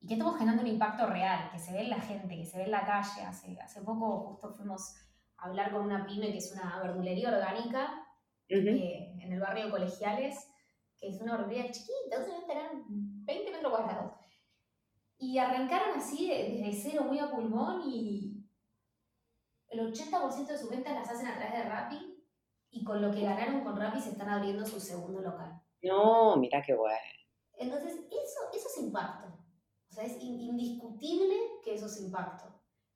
[0.00, 2.58] Y que estamos generando un impacto real, que se ve en la gente, que se
[2.58, 3.22] ve en la calle.
[3.22, 4.96] Hace, hace poco justo fuimos
[5.38, 8.04] a hablar con una pyme que es una verdulería orgánica
[8.48, 10.50] eh, en el barrio Colegiales,
[10.98, 14.12] que es una verdulería chiquita, deben tener 20 metros cuadrados.
[15.16, 18.44] Y arrancaron así desde cero, muy a pulmón, y
[19.68, 22.24] el 80% de sus ventas las hacen a través de Rappi,
[22.70, 25.62] y con lo que ganaron con Rappi se están abriendo su segundo local.
[25.82, 27.23] No, mira qué bueno.
[27.58, 29.28] Entonces, eso, eso es impacto.
[29.90, 32.54] O sea, es indiscutible que eso es impacto.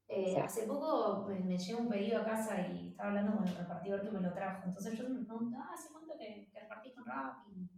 [0.09, 3.55] Eh, hace poco me, me, llegó un pedido a casa y estaba hablando con el
[3.55, 4.63] repartidor que me lo trajo.
[4.67, 7.69] Entonces yo me pregunto, ah, ¿hace cuánto que, que repartís con Rappi?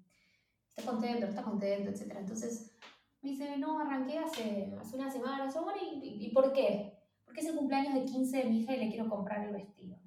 [0.68, 1.26] ¿Estás contento?
[1.26, 1.90] ¿Estás contento?
[1.90, 2.20] Etcétera.
[2.20, 2.78] Entonces
[3.20, 5.52] me dice, no, arranqué hace, hace una semana.
[5.52, 6.96] Yo, bueno, ¿y, ¿y, por qué?
[7.24, 9.98] Porque es el cumpleaños de 15 de mi hija y le quiero comprar el vestido.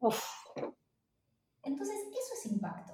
[0.00, 0.20] Uf.
[1.62, 2.91] Entonces, eso es impacto.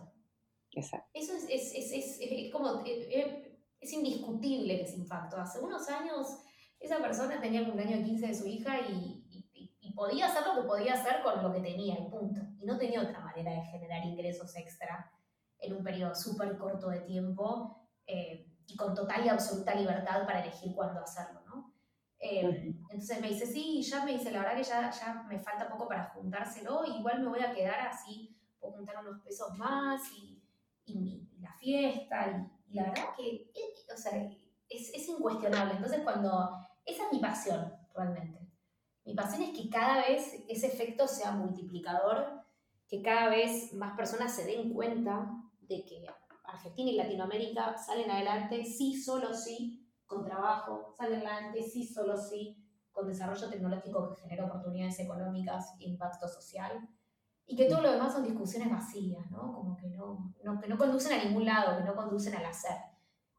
[0.78, 1.08] Exacto.
[1.12, 5.36] Eso es, es, es, es como, eh, eh, es indiscutible que es impacto.
[5.36, 6.38] Hace unos años
[6.80, 10.46] esa persona tenía el cumpleaños de 15 de su hija y, y, y, podía hacer
[10.46, 12.40] lo que podía hacer con lo que tenía, y punto.
[12.60, 15.10] Y no tenía otra manera de generar ingresos extra
[15.58, 20.42] en un periodo súper corto de tiempo eh, y con total y absoluta libertad para
[20.42, 21.74] elegir cuándo hacerlo, ¿no?
[22.20, 25.68] Eh, entonces me dice, sí, ya me dice, la verdad que ya, ya me falta
[25.68, 30.38] poco para juntárselo, igual me voy a quedar así, puedo juntar unos pesos más y,
[30.88, 33.51] y, la fiesta, y, la verdad que,
[33.92, 34.12] o sea,
[34.68, 35.74] es, es incuestionable.
[35.74, 36.51] Entonces cuando
[36.85, 38.40] esa es mi pasión, realmente.
[39.05, 42.42] Mi pasión es que cada vez ese efecto sea multiplicador,
[42.88, 46.05] que cada vez más personas se den cuenta de que
[46.44, 52.57] Argentina y Latinoamérica salen adelante, sí, solo sí, con trabajo, salen adelante, sí, solo sí,
[52.90, 56.88] con desarrollo tecnológico que genera oportunidades económicas e impacto social,
[57.48, 59.52] y que todo lo demás son discusiones vacías, ¿no?
[59.52, 62.76] Como que no, no que no conducen a ningún lado, que no conducen al hacer.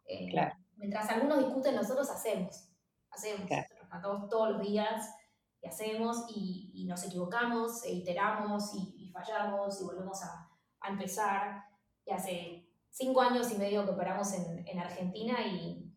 [0.06, 0.56] Eh, claro.
[0.76, 2.70] Mientras algunos discuten, nosotros hacemos
[3.12, 3.50] hacemos,
[3.90, 5.16] tratamos todos los días
[5.62, 10.50] y hacemos y, y nos equivocamos, e iteramos y, y, fallamos y volvemos a,
[10.82, 11.64] a, empezar.
[12.06, 15.94] Y hace cinco años y medio que operamos en, en Argentina y,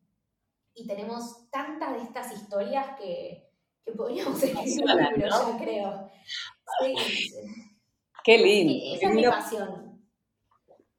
[0.74, 3.50] y, tenemos tantas de estas historias que,
[3.84, 6.10] que podríamos escribir un libro, yo creo.
[6.80, 6.94] Sí,
[8.24, 8.96] Qué lindo.
[8.96, 9.92] esa es mi pasión.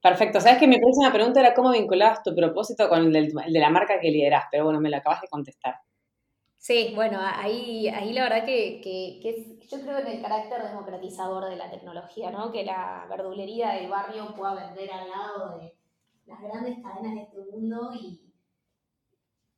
[0.01, 0.41] Perfecto.
[0.41, 3.69] Sabes que mi próxima pregunta era cómo vinculabas tu propósito con el, el de la
[3.69, 5.75] marca que lideras, pero bueno, me la acabas de contestar.
[6.57, 11.49] Sí, bueno, ahí, ahí la verdad que, que, que, yo creo en el carácter democratizador
[11.49, 12.51] de la tecnología, ¿no?
[12.51, 15.77] Que la verdulería del barrio pueda vender al lado de
[16.25, 18.33] las grandes cadenas de este mundo y,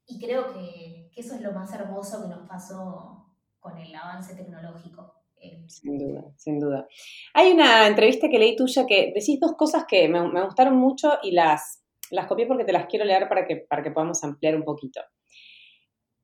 [0.08, 4.36] y creo que, que eso es lo más hermoso que nos pasó con el avance
[4.36, 5.25] tecnológico.
[5.46, 6.88] Eh, sin duda, sin duda.
[7.34, 11.20] Hay una entrevista que leí tuya que decís dos cosas que me, me gustaron mucho
[11.24, 14.56] y las, las copié porque te las quiero leer para que, para que podamos ampliar
[14.56, 15.02] un poquito.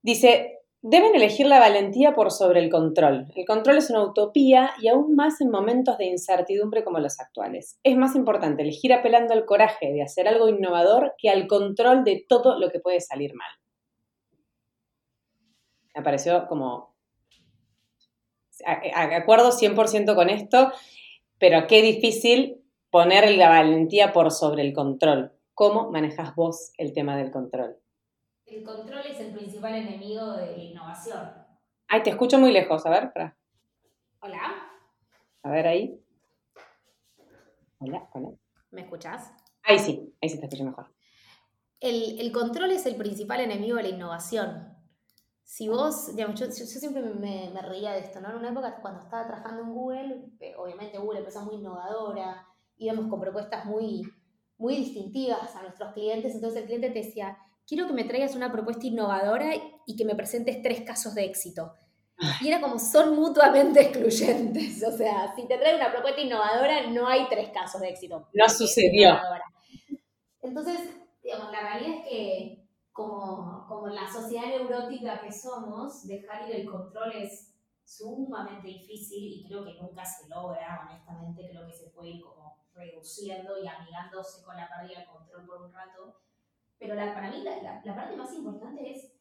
[0.01, 3.27] Dice, Deben elegir la valentía por sobre el control.
[3.35, 7.79] El control es una utopía y aún más en momentos de incertidumbre como los actuales.
[7.83, 12.25] Es más importante elegir apelando al coraje de hacer algo innovador que al control de
[12.27, 13.51] todo lo que puede salir mal.
[15.93, 16.90] Me pareció como...
[18.65, 20.71] Acuerdo 100% con esto,
[21.37, 25.31] pero qué difícil poner la valentía por sobre el control.
[25.53, 27.77] ¿Cómo manejas vos el tema del control?
[28.51, 31.31] el control es el principal enemigo de la innovación.
[31.87, 33.37] Ay, te escucho muy lejos, a ver, para.
[34.21, 34.69] Hola.
[35.43, 35.99] A ver ahí.
[37.79, 38.29] Hola, hola.
[38.71, 39.31] ¿Me escuchas?
[39.63, 40.93] Ahí sí, ahí sí te escucho mejor.
[41.79, 44.70] El, control es el principal enemigo de la innovación.
[45.51, 48.29] Si vos, digamos, yo, siempre me, me, reía de esto, ¿no?
[48.29, 53.07] En una época cuando estaba trabajando en Google, eh, obviamente Google empresa muy innovadora, íbamos
[53.09, 54.01] con propuestas muy,
[54.57, 57.37] muy distintivas a nuestros clientes, entonces el cliente te decía,
[57.67, 59.51] quiero que me traigas una propuesta innovadora
[59.85, 61.75] y que me presentes tres casos de éxito.
[62.39, 64.81] Y era como, son mutuamente excluyentes.
[64.87, 68.25] O sea, si te trae una propuesta innovadora, no hay tres casos de éxito.
[68.33, 69.19] No sucedió.
[70.41, 70.79] Entonces,
[71.21, 72.60] digamos, la realidad es que
[72.91, 79.47] como, como la sociedad neurótica que somos, dejar ir el control es sumamente difícil y
[79.47, 84.43] creo que nunca se logra, honestamente, creo que se puede ir como reduciendo y amigándose
[84.43, 86.21] con la pérdida de control por un rato
[86.81, 89.13] pero para mí la, la, parte más importante es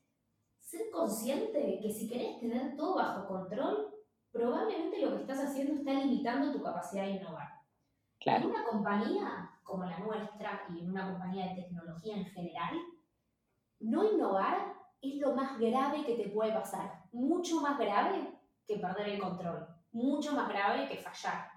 [0.60, 3.94] ser consciente de que si querés tener todo bajo control,
[4.32, 7.50] probablemente lo que estás haciendo está limitando tu capacidad de innovar.
[8.20, 12.78] En una compañía como la nuestra y en una compañía de tecnología en general,
[13.80, 17.04] no innovar es lo más grave que te puede pasar.
[17.12, 19.66] Mucho más grave que perder el control.
[19.92, 21.48] Mucho más grave que fallar.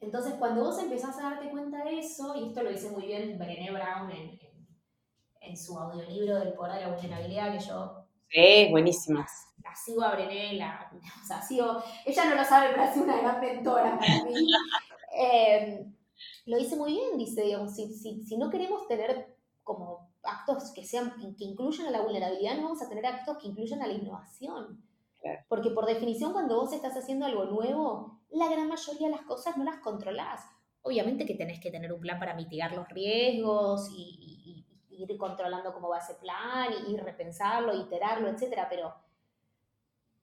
[0.00, 3.38] Entonces, cuando vos empezás a darte cuenta de eso, y esto lo dice muy bien
[3.38, 4.38] Brené Brown en,
[5.40, 8.04] en su audiolibro del poder de la vulnerabilidad, que yo...
[8.28, 9.26] Sí, buenísima.
[9.62, 10.90] La, sigo a Brené, la,
[11.22, 14.32] o sea, sigo, ella no lo sabe, pero ha sido una gran mentora para mí.
[15.18, 15.86] Eh,
[16.44, 19.35] lo dice muy bien, dice, digamos, si, si, no queremos tener
[20.38, 23.82] actos que sean, que incluyan a la vulnerabilidad, no vamos a tener actos que incluyan
[23.82, 24.82] a la innovación.
[25.48, 29.56] Porque por definición, cuando vos estás haciendo algo nuevo, la gran mayoría de las cosas
[29.56, 30.44] no las controlás.
[30.82, 34.64] Obviamente que tenés que tener un plan para mitigar los riesgos y,
[34.98, 38.94] ir controlando cómo va ese plan y, y repensarlo, iterarlo, etcétera, pero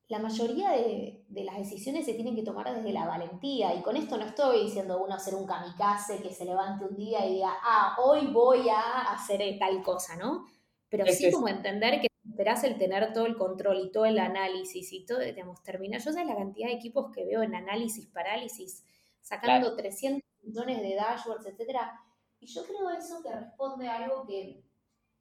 [0.07, 3.73] la mayoría de, las decisiones se tienen que tomar desde la valentía.
[3.73, 7.25] Y con esto no estoy diciendo uno hacer un kamikaze que se levante un día
[7.25, 10.45] y diga, ah, hoy voy a hacer tal cosa, ¿no?
[10.89, 14.91] Pero sí como entender que esperás el tener todo el control y todo el análisis
[14.93, 16.01] y todo, digamos, terminar.
[16.01, 18.83] Yo sé la cantidad de equipos que veo en análisis, parálisis,
[19.21, 21.99] sacando 300 millones de dashboards, etcétera.
[22.39, 24.63] Y yo creo eso que responde a algo que,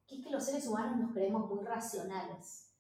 [0.07, 2.72] que es que los seres humanos nos creemos muy racionales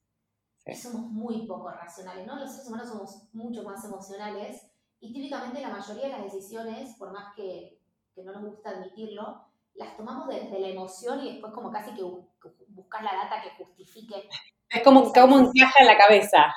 [0.74, 2.36] somos muy poco racionales, ¿no?
[2.36, 4.70] Los seres humanos somos mucho más emocionales
[5.00, 7.80] y típicamente la mayoría de las decisiones, por más que,
[8.14, 9.44] que no nos gusta admitirlo,
[9.74, 14.28] las tomamos desde la emoción y después como casi que buscas la data que justifique.
[14.68, 16.54] Es como, como encaja en la cabeza.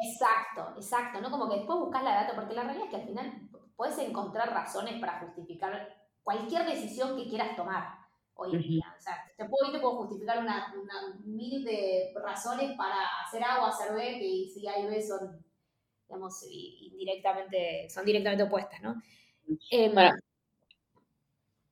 [0.00, 1.30] Exacto, exacto, ¿no?
[1.30, 4.52] Como que después buscas la data, porque la realidad es que al final puedes encontrar
[4.52, 5.88] razones para justificar
[6.22, 8.07] cualquier decisión que quieras tomar
[8.38, 8.94] hoy en día.
[8.96, 13.62] O sea, te puedo, te puedo justificar una, una, mil de razones para hacer A
[13.62, 15.44] o hacer B, que si A y B son,
[16.06, 19.02] digamos, indirectamente, son directamente opuestas, ¿no?
[19.70, 20.14] Em, bueno,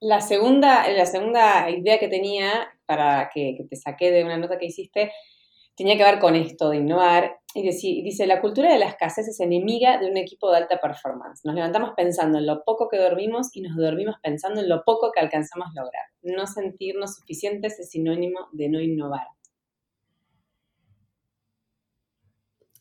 [0.01, 4.59] la segunda, la segunda idea que tenía, para que, que te saqué de una nota
[4.59, 5.13] que hiciste,
[5.77, 7.39] tenía que ver con esto de innovar.
[7.55, 7.63] Y
[8.03, 11.43] dice, la cultura de la escasez es enemiga de un equipo de alta performance.
[11.45, 15.11] Nos levantamos pensando en lo poco que dormimos y nos dormimos pensando en lo poco
[15.11, 16.05] que alcanzamos a lograr.
[16.23, 19.27] No sentirnos suficientes es sinónimo de no innovar.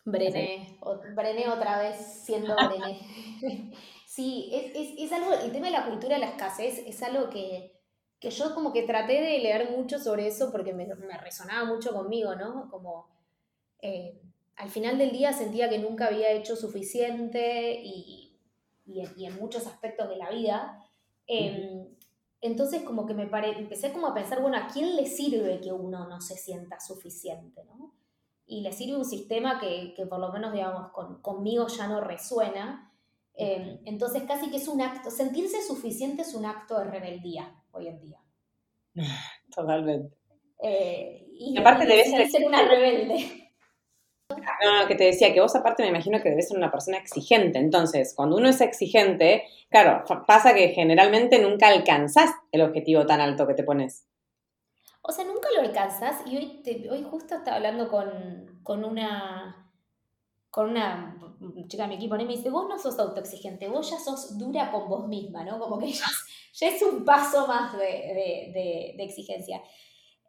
[0.03, 0.77] Brené,
[1.15, 2.99] Brené otra vez siendo Brené.
[4.05, 7.74] sí, es, algo, el tema de la cultura de la escasez es algo que,
[8.25, 10.87] que yo como que traté de leer mucho sobre eso porque me,
[11.19, 12.67] resonaba mucho conmigo, ¿no?
[12.71, 13.07] Como
[13.83, 14.19] eh,
[14.55, 18.35] al final del día sentía que nunca había hecho suficiente y,
[18.87, 20.83] en, muchos aspectos de la vida.
[21.27, 21.85] Em,
[22.41, 25.71] entonces como que me pare, empecé como a pensar, bueno, ¿a quién le sirve que
[25.71, 27.93] uno no se sienta suficiente, ¿no?
[28.47, 32.01] Y le sirve un sistema que, que por lo menos, digamos, con, conmigo ya no
[32.01, 32.91] resuena.
[33.35, 37.87] Em, entonces casi que es un acto, sentirse suficiente es un acto de rebeldía hoy
[37.87, 38.19] en día.
[39.55, 40.15] Totalmente.
[40.61, 43.51] Eh, y, aparte debes ser, una rebelde.
[44.29, 46.97] No, no, que te decía que vos aparte me imagino que debes ser una persona
[46.97, 47.59] exigente.
[47.59, 53.45] Entonces, cuando uno es exigente, claro, pasa que generalmente nunca alcanzás el objetivo tan alto
[53.45, 54.07] que te pones.
[55.01, 56.21] O sea, nunca lo alcanzas.
[56.25, 59.64] Y hoy, hoy justo estaba hablando con, con una
[60.55, 61.17] con una
[61.67, 64.71] chica de mi equipo y me dice, vos no sos autoexigente, vos ya sos dura
[64.71, 65.59] con vos misma, ¿no?
[65.59, 66.05] Como que ya,
[66.53, 69.61] ya es un paso más de, de, de, exigencia.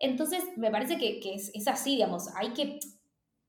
[0.00, 2.80] Entonces, me parece que, que es, es, así, digamos, hay que,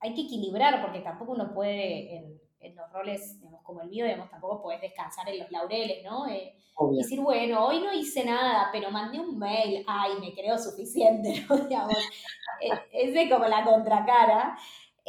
[0.02, 4.06] hay que equilibrar, porque tampoco uno puede, en, en, los roles, digamos, como el mío,
[4.06, 6.28] digamos, tampoco puedes descansar en los laureles, ¿no?
[6.28, 6.54] Eh,
[6.96, 11.56] decir, bueno, hoy no hice nada, pero mandé un mail, ay, me creo suficiente, ¿no?
[11.58, 11.98] Digamos,
[12.62, 14.56] eh, es como la contracara.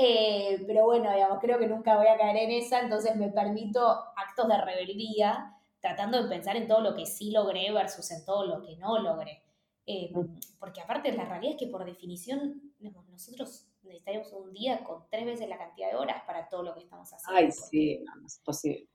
[0.01, 3.81] Eh, pero bueno, digamos, creo que nunca voy a caer en esa, entonces me permito
[4.15, 8.47] actos de rebeldía, tratando de pensar en todo lo que sí logré versus en todo
[8.47, 9.43] lo que no logré.
[9.87, 10.13] Eh,
[10.61, 15.49] porque aparte la realidad es que por definición nosotros necesitaríamos un día con tres veces
[15.49, 17.37] la cantidad de horas para todo lo que estamos haciendo.
[17.37, 18.89] Ay, sí, no, es posible.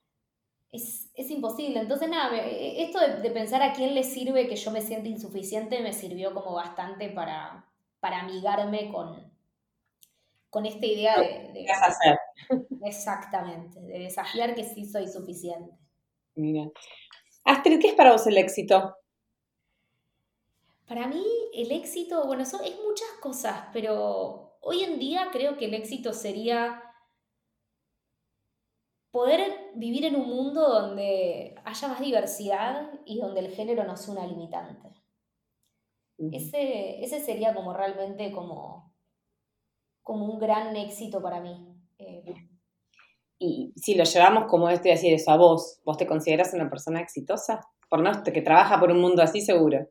[0.72, 1.80] Es, es, imposible.
[1.80, 5.82] Entonces, nada, esto de, de, pensar a quién le sirve que yo me sienta insuficiente
[5.82, 9.33] me sirvió como bastante para, para amigarme con,
[10.54, 12.16] con esta idea de, de hacer?
[12.84, 15.76] Exactamente, de desafiar que sí soy suficiente.
[16.36, 16.70] Mira.
[17.42, 18.94] Astrid, ¿qué es para vos el éxito?
[20.86, 25.64] Para mí el éxito, bueno, eso es muchas cosas, pero hoy en día creo que
[25.64, 26.80] el éxito sería
[29.10, 34.14] poder vivir en un mundo donde haya más diversidad y donde el género no sea
[34.14, 34.88] una limitante.
[36.30, 38.93] ese, ese sería como realmente como
[40.04, 41.66] como un gran éxito para mí.
[41.98, 42.34] Eh,
[43.38, 46.70] y si lo llevamos como esto y decir eso a vos, ¿vos te consideras una
[46.70, 47.60] persona exitosa?
[47.88, 49.88] Por no, que trabaja por un mundo así seguro.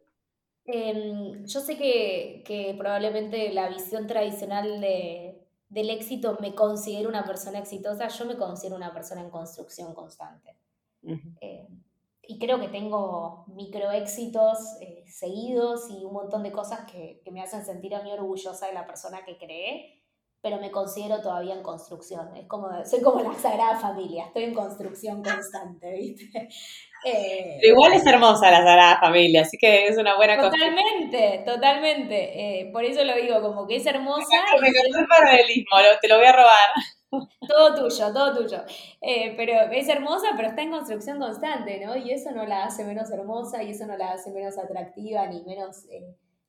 [0.65, 7.59] Em, yo sé que, probablemente la visión tradicional de, del éxito me considero una persona
[7.59, 10.55] exitosa, yo me considero una persona en construcción constante.
[11.01, 11.83] Em,
[12.25, 17.41] y creo que tengo microéxitos eh, seguidos y un montón de cosas que, que, me
[17.41, 20.02] hacen sentir a mí orgullosa de la persona que creé
[20.43, 22.35] pero me considero todavía en construcción.
[22.35, 26.49] Es como, soy como la Sagrada Familia, estoy en construcción constante, ¿viste?
[27.05, 30.51] Eh, igual es hermosa la Sagrada Familia, así que es una buena cosa.
[30.51, 32.61] Totalmente, totalmente.
[32.61, 34.37] Eh, por eso lo digo, como que es hermosa.
[34.61, 36.69] Me encantó el paralelismo, te lo voy a robar.
[37.45, 38.63] Todo tuyo, todo tuyo.
[39.01, 41.97] Eh, pero es hermosa, pero está en construcción constante, ¿no?
[41.97, 45.43] Y eso no la hace menos hermosa y eso no la hace menos atractiva ni
[45.43, 45.85] menos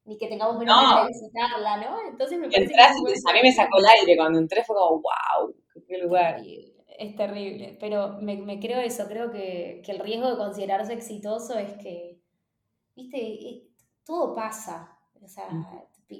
[0.04, 1.96] ni que tengamos menos de visitarla, ¿no?
[2.08, 5.54] Entonces me parece que a mí me sacó el aire cuando entré, fue como, wow,
[5.86, 6.40] qué lugar.
[6.98, 12.20] Es terrible, pero me, creo eso, creo que, el riesgo de considerarse exitoso es que,
[12.94, 13.68] viste,
[14.04, 15.48] todo pasa, o sea,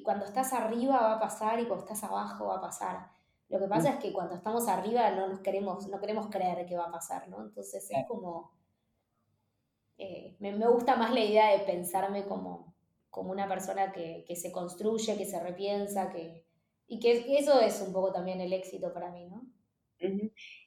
[0.03, 3.11] cuando estás arriba va a pasar y cuando estás abajo va a pasar.
[3.51, 6.77] Lo que pasa es que cuando estamos arriba no nos queremos, no queremos creer que
[6.77, 7.43] va a pasar, ¿no?
[7.43, 8.51] Entonces es como,
[9.99, 12.74] eh, me, me gusta más la idea de pensarme como
[13.15, 16.45] como una persona que, se construye, que se repiensa, que,
[16.89, 19.47] y que eso es un poco también el éxito para mí, ¿no?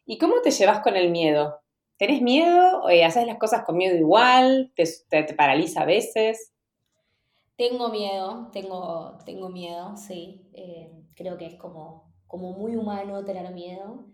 [0.06, 1.60] ¿Y cómo te llevas con el miedo?
[1.98, 2.88] ¿Tenés miedo?
[2.88, 4.72] Eh, ¿Haces las cosas con miedo igual?
[4.78, 6.54] ¿Te, te, paraliza a veces?
[7.58, 10.50] Tengo miedo, tengo, tengo miedo, sí.
[10.54, 14.06] Eh, creo que es como, como muy humano tener miedo.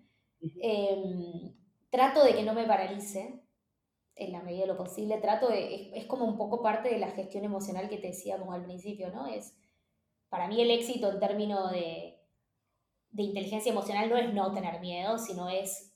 [0.59, 1.53] Em,
[1.91, 3.42] trato de que no me paralice,
[4.15, 7.11] en la medida de lo posible, trato de, es, como un poco parte de la
[7.11, 9.27] gestión emocional que te decía al principio, ¿no?
[9.27, 9.55] Es,
[10.29, 12.19] para mí el éxito en términos de,
[13.11, 15.93] de inteligencia emocional no es no tener miedo, sino es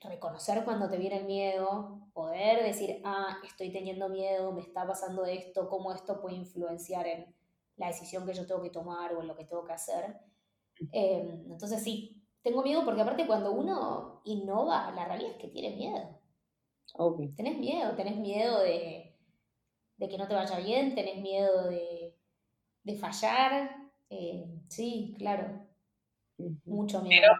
[0.00, 5.24] reconocer cuando te viene el miedo, poder decir, ah, estoy teniendo miedo, me está pasando
[5.24, 7.34] esto, cómo esto puede influenciar en
[7.76, 10.16] la decisión que yo tengo que tomar o en lo que tengo que hacer.
[10.92, 15.76] Em, entonces sí, tengo miedo porque aparte cuando uno innova, la realidad es que tiene
[15.76, 16.20] miedo.
[17.36, 19.14] Tenés miedo, tenés miedo de,
[19.98, 23.76] que no te vaya bien, tenés miedo de, fallar.
[24.10, 25.66] Eh, sí, claro.
[26.64, 27.22] Mucho miedo.
[27.22, 27.34] Pero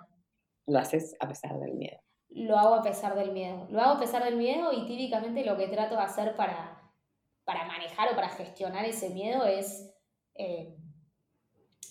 [0.67, 2.01] lo haces a pesar del miedo.
[2.31, 3.67] Lo hago a pesar del miedo.
[3.71, 6.83] Lo hago a pesar del miedo y típicamente lo que trato de hacer para,
[7.45, 9.95] para manejar o para gestionar ese miedo es
[10.35, 10.75] eh,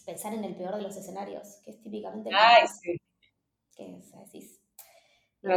[0.05, 2.29] pensar en el peor de los escenarios, que es típicamente...
[2.33, 2.99] Ay, sí.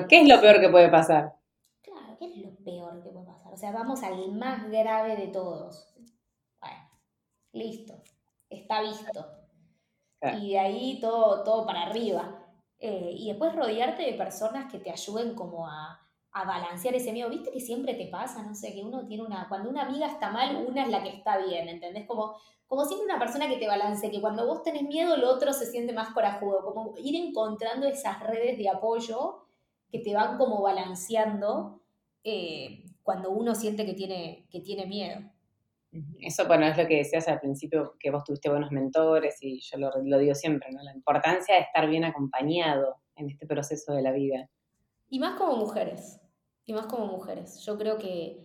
[0.09, 1.35] ¿Qué es lo peor que puede pasar?
[2.19, 3.53] ¿Qué es lo peor que puede pasar?
[3.53, 5.93] O sea, vamos al más grave de todos.
[6.61, 6.91] Bueno,
[7.53, 7.95] listo,
[8.49, 9.27] está visto.
[10.41, 12.43] Y de ahí todo, todo para arriba.
[12.79, 16.01] Eh, y después rodearte de personas que te ayuden como a,
[16.33, 17.31] a balancear ese miedo.
[17.31, 18.43] ¿Viste que siempre te pasa?
[18.43, 19.49] No sé, que uno tiene una...
[19.49, 22.07] Cuando una amiga está mal, una es la que está bien, ¿entendés?
[22.07, 22.37] Como,
[22.67, 25.67] como siempre una persona que te balance, que cuando vos tenés miedo, el otro se
[25.67, 26.63] siente más corajudo.
[26.63, 29.47] Como ir encontrando esas redes de apoyo
[29.91, 31.81] que te van como balanceando
[32.29, 35.21] eh, cuando uno siente que tiene, que tiene miedo.
[36.21, 39.79] Eso, bueno, es lo que decías al principio, que vos tuviste buenos mentores y yo
[39.79, 40.83] lo, lo digo siempre, ¿no?
[40.83, 44.51] La importancia de estar bien acompañado en este proceso de la vida.
[45.09, 46.21] Y más como mujeres,
[46.65, 47.61] y más como mujeres.
[47.65, 48.45] Yo creo que,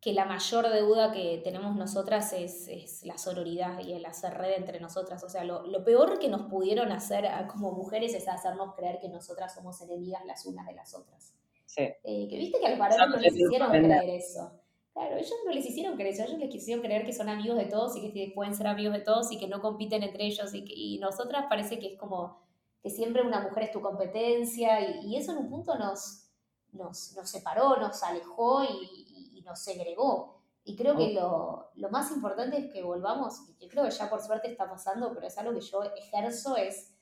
[0.00, 4.54] que la mayor deuda que tenemos nosotras es, es, la sororidad y el hacer red
[4.56, 5.22] entre nosotras.
[5.22, 9.08] O sea, lo, lo, peor que nos pudieron hacer como mujeres es hacernos creer que
[9.08, 11.36] nosotras somos enemigas las unas de las otras.
[11.76, 14.52] Eh, que viste que al varones no les hicieron creer eso.
[14.92, 17.64] Claro, ellos no les hicieron creer eso, ellos les quisieron creer que son amigos de
[17.64, 20.64] todos y que pueden ser amigos de todos y que no compiten entre ellos y,
[20.64, 22.42] que, y nosotras parece que es como
[22.82, 26.28] que siempre una mujer es tu competencia y, eso en un punto nos,
[26.72, 30.42] nos, nos separó, nos alejó y, y, nos segregó.
[30.64, 34.08] Y creo que lo, lo, más importante es que volvamos, y yo creo que ya
[34.08, 36.94] por suerte está pasando, pero es algo que yo ejerzo, es,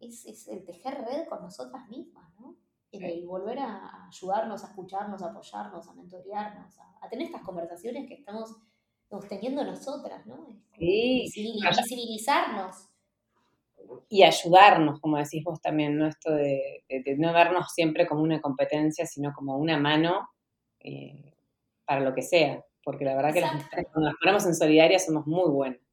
[0.00, 2.55] es, es el tejer red con nosotras mismas, ¿no?
[3.02, 8.14] El volver a ayudarnos, a escucharnos, a apoyarnos, a mentorearnos, a, tener estas conversaciones que
[8.14, 8.56] estamos,
[9.28, 10.46] teniendo nosotras, ¿no?
[10.76, 11.28] Sí.
[11.32, 12.88] Visibilizarnos.
[14.08, 16.08] Y ayudarnos, como decís vos también, ¿no?
[16.08, 16.84] Esto de,
[17.16, 20.28] no vernos siempre como una competencia, sino como una mano
[20.80, 21.34] eh,
[21.84, 22.64] para lo que sea.
[22.82, 25.85] Porque la verdad que las mujeres, cuando nos ponemos en solidaria, somos muy buenas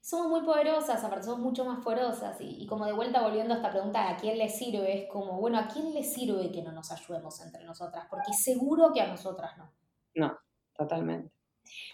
[0.00, 2.36] somos muy poderosas, aparte somos mucho más poderosas.
[2.40, 5.02] Y, como de vuelta volviendo a esta pregunta, ¿a quién le sirve?
[5.02, 8.06] Es como, bueno, ¿a quién le sirve que no nos ayudemos entre nosotras?
[8.10, 9.72] Porque seguro que a nosotras no.
[10.14, 10.38] No,
[10.74, 11.30] totalmente.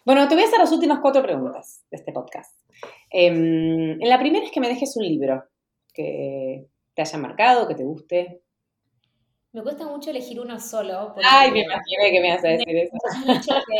[0.04, 2.56] Bueno, te voy a hacer las últimas cuatro preguntas de este podcast.
[3.10, 5.44] Em, en la primera es que me dejes un libro
[5.92, 8.42] que te haya marcado, que te guste.
[9.52, 11.14] Me cuesta mucho elegir uno solo.
[11.24, 12.96] Ay, me imaginé que me ibas a decir eso.
[13.26, 13.76] Mucho que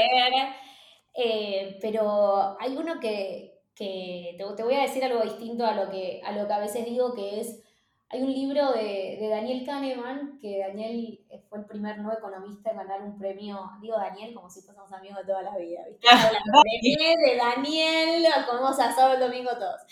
[1.16, 6.22] eh, pero hay uno que, que te, voy a decir algo distinto a lo que,
[6.24, 7.62] a lo que a veces digo, que es
[8.08, 12.78] Hay un libro de, Daniel Kahneman, que Daniel eh, fue el primer no economista en
[12.78, 16.06] ganar un premio, digo Daniel como si fuésemos amigos de toda la vida, ¿viste?
[17.26, 19.82] de Daniel, comemos asado el domingo todos.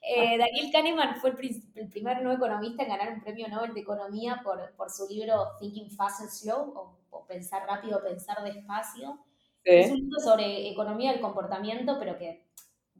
[0.00, 4.40] Eh, Daniel Kahneman fue el, primer no economista en ganar un premio Nobel de Economía
[4.42, 9.18] por, por su libro Thinking Fast and Slow, o, Pensar rápido, pensar despacio.
[9.64, 12.43] Es un libro sobre economía del comportamiento, pero que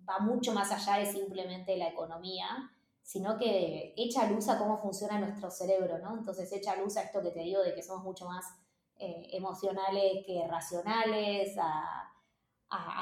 [0.08, 2.70] va mucho más allá de simplemente la economía
[3.04, 6.16] sino que echa luz a cómo funciona nuestro cerebro, ¿no?
[6.16, 8.46] Entonces echa luz a esto que te digo de que somos mucho más
[8.96, 12.10] eh, emocionales que racionales, a,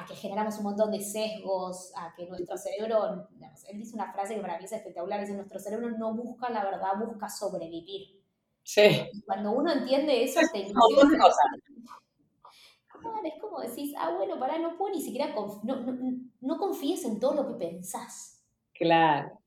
[0.06, 3.28] que generamos un montón de sesgos, a que nuestro cerebro,
[3.68, 6.64] él dice una frase que para mí es espectacular, dice, nuestro cerebro no busca la
[6.64, 8.20] verdad, busca sobrevivir.
[8.64, 9.08] Sí.
[9.24, 10.72] cuando uno entiende eso, te
[13.24, 15.96] es como decís, ah, bueno, para no puedo ni siquiera, no, no,
[16.40, 18.42] no confíes en todo lo que pensás.
[18.72, 19.42] Claro.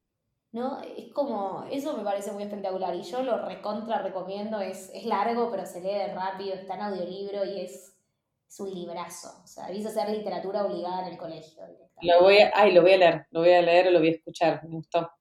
[0.56, 0.80] ¿no?
[0.82, 5.52] Es como, eso me parece muy espectacular y yo lo recontra recomiendo, es, es largo
[5.52, 7.92] pero se lee rápido, está en audiolibro y es,
[8.58, 11.62] un librazo, o sea, debes hacer literatura obligada en el colegio.
[12.02, 14.08] Lo voy a, ay, lo voy a leer, lo voy a leer o lo voy
[14.08, 15.12] a escuchar, me gustó.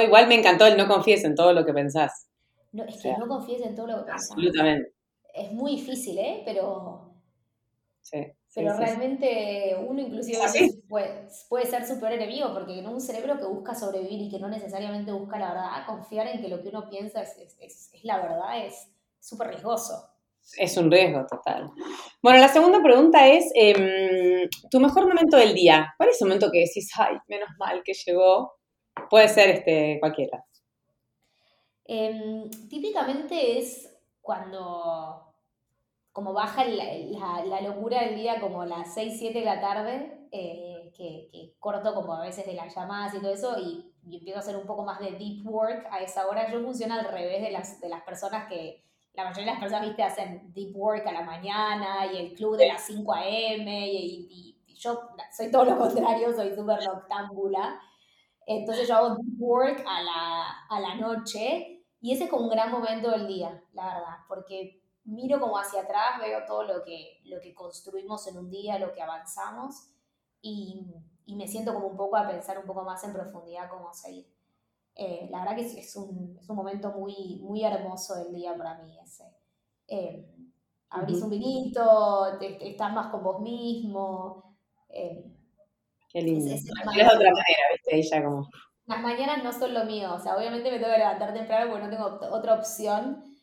[0.00, 2.28] Igual me encantó el no confíes en todo lo que pensás.
[2.70, 4.30] No, es que no confíes en todo lo que pensás.
[4.30, 4.92] Absolutamente.
[5.34, 6.42] Es muy difícil, ¿eh?
[6.44, 7.05] Pero...
[8.06, 8.24] Sí.
[8.54, 10.38] Pero realmente uno inclusive
[10.88, 14.38] puede, puede, ser su peor enemigo, porque en un cerebro que busca sobrevivir y que
[14.38, 18.04] no necesariamente busca la verdad, confiar en que lo que uno piensa es, es, es
[18.04, 18.88] la verdad es
[19.18, 20.08] súper riesgoso.
[20.56, 21.72] Es un riesgo total.
[22.22, 25.92] Bueno, la segunda pregunta es, em, tu mejor momento del día.
[25.96, 28.52] ¿Cuál es el momento que decís, ay, menos mal que llegó?
[29.10, 30.44] Puede ser este, cualquiera.
[31.84, 35.26] Em, típicamente es cuando
[36.16, 40.90] como baja la, la, locura del día como las 6, 7 de la tarde, eh,
[40.96, 44.40] que, que, corto como a veces de las llamadas y todo eso, y, empiezo a
[44.40, 46.50] hacer un poco más de deep work a esa hora.
[46.50, 49.86] Yo funciono al revés de las, de las personas que, la mayoría de las personas,
[49.88, 53.86] viste, hacen deep work a la mañana y el club de las 5 a.m.
[53.86, 57.78] Y, y, yo soy todo lo contrario, soy súper noctámbula.
[58.46, 62.50] Entonces yo hago deep work a la, a la noche y ese es como un
[62.50, 67.20] gran momento del día, la verdad, porque miro como hacia atrás, veo todo lo que,
[67.24, 69.88] lo que construimos en un día, lo que avanzamos
[70.42, 70.86] y,
[71.24, 74.26] y me siento como un poco a pensar un poco más en profundidad cómo seguir.
[74.94, 78.78] Eh, la verdad que es, un, es, un, momento muy, muy hermoso del día para
[78.78, 79.24] mí ese.
[79.88, 80.26] Eh,
[80.88, 84.56] abrís un vinito, estás más con vos mismo.
[84.88, 85.22] Eh,
[86.08, 86.54] Qué lindo.
[86.54, 87.10] Es, otra manera,
[87.72, 87.96] ¿viste?
[87.98, 88.48] Ella como...
[88.86, 91.84] Las mañanas no son lo mío, o sea, obviamente me tengo que levantar temprano porque
[91.84, 93.35] no tengo otra opción,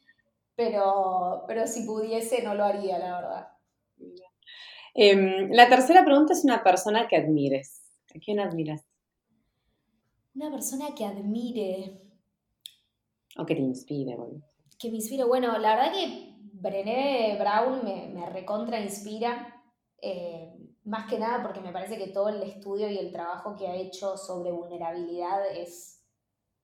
[0.55, 3.47] pero, pero si pudiese no lo haría, la verdad.
[4.93, 7.81] Em, la tercera pregunta es una persona que admires.
[8.15, 8.85] ¿A quién admiras?
[10.35, 12.01] Una persona que admire.
[13.37, 14.43] O que te inspire, bueno.
[14.77, 15.23] Que me inspire.
[15.23, 19.63] Bueno, la verdad que Brené Brown me, me recontra inspira.
[20.01, 20.53] Eh,
[20.85, 23.75] más que nada porque me parece que todo el estudio y el trabajo que ha
[23.75, 25.92] hecho sobre vulnerabilidad es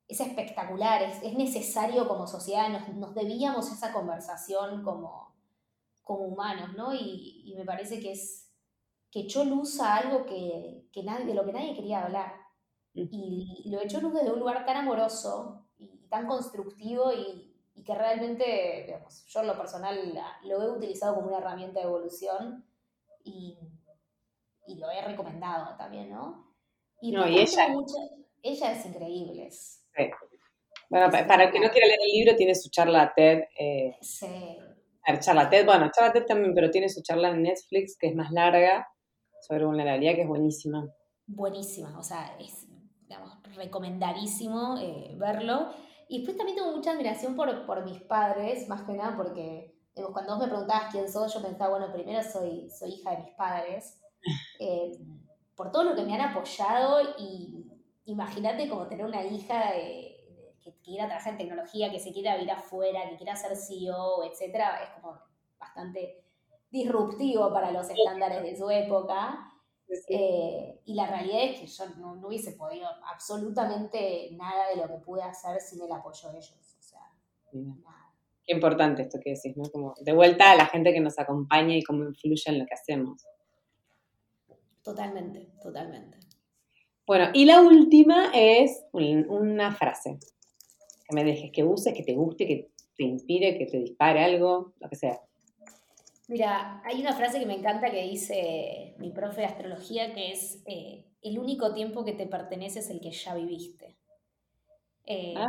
[0.10, 5.36] es espectacular, es, es necesario como sociedad, nos, nos, debíamos esa conversación como,
[6.02, 6.94] como humanos, ¿no?
[6.96, 8.52] Y, y, me parece que es
[9.12, 12.34] que echó luz a algo que, que nadie, de lo que nadie quería hablar.
[12.96, 13.08] Mm.
[13.12, 17.94] Y, lo echó luz desde un lugar tan amoroso y tan constructivo y, y que
[17.94, 22.66] realmente, digamos, yo en lo personal lo he utilizado como una herramienta de evolución
[23.24, 23.60] y,
[24.66, 26.52] y lo he recomendado también, ¿no?
[27.00, 27.68] Y, no, y ella...
[28.42, 29.52] ella es increíble,
[30.90, 33.44] bueno, para el que no quiera leer el libro, tiene su charla TED.
[33.58, 34.58] Eh, sí.
[35.20, 38.32] charla TED, bueno, charla TED también, pero tiene su charla en Netflix, que es más
[38.32, 38.88] larga,
[39.48, 40.88] sobre vulnerabilidad, que es buenísima.
[41.28, 42.68] Buenísima, o sea, es,
[43.08, 45.70] digamos, recomendadísimo eh, verlo.
[46.08, 49.80] Y después también tengo mucha admiración por, por mis padres, más que nada porque
[50.14, 53.34] cuando vos me preguntabas quién soy, yo pensaba, bueno, primero soy, soy hija de mis
[53.36, 54.02] padres,
[54.60, 54.92] eh,
[55.56, 57.66] por todo lo que me han apoyado y
[58.06, 59.72] imagínate como tener una hija
[60.64, 64.84] que quiera trabajar en tecnología, que se quiera ir afuera, que quiera ser CEO, etcétera,
[64.84, 65.18] es como
[65.58, 66.24] bastante
[66.70, 69.46] disruptivo para los estándares de su época.
[70.08, 75.04] Eh, y la realidad es que yo no, hubiese podido absolutamente nada de lo que
[75.04, 76.78] pude hacer sin el apoyo de ellos.
[76.78, 77.02] O sea,
[77.54, 78.14] nada.
[78.46, 79.64] Qué importante esto que decís, ¿no?
[79.72, 82.74] Como de vuelta a la gente que nos acompaña y cómo influye en lo que
[82.74, 83.26] hacemos.
[84.84, 86.18] Totalmente, totalmente.
[87.06, 90.20] Bueno, y la última es una frase
[91.10, 94.74] que me dejes, que uses, que te guste, que te inspire, que te dispare algo,
[94.80, 95.20] lo que sea.
[96.28, 100.62] Mira, hay una frase que me encanta que dice mi profe de astrología que es
[100.66, 103.98] eh, el único tiempo que te pertenece es el que ya viviste.
[105.06, 105.48] Eh, ah,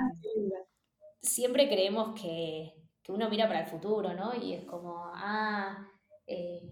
[1.20, 2.74] siempre creemos que,
[3.08, 4.32] uno mira para el futuro, ¿no?
[4.40, 5.84] Y es como, ah,
[6.28, 6.62] eh,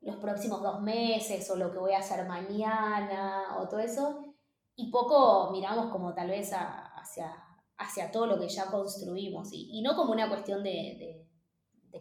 [0.00, 4.34] los próximos dos meses o lo que voy a hacer mañana o todo eso.
[4.76, 7.47] Y poco miramos como tal vez hacia,
[7.78, 9.48] hacia todo lo que ya construimos.
[9.52, 11.24] Y, no como una cuestión de,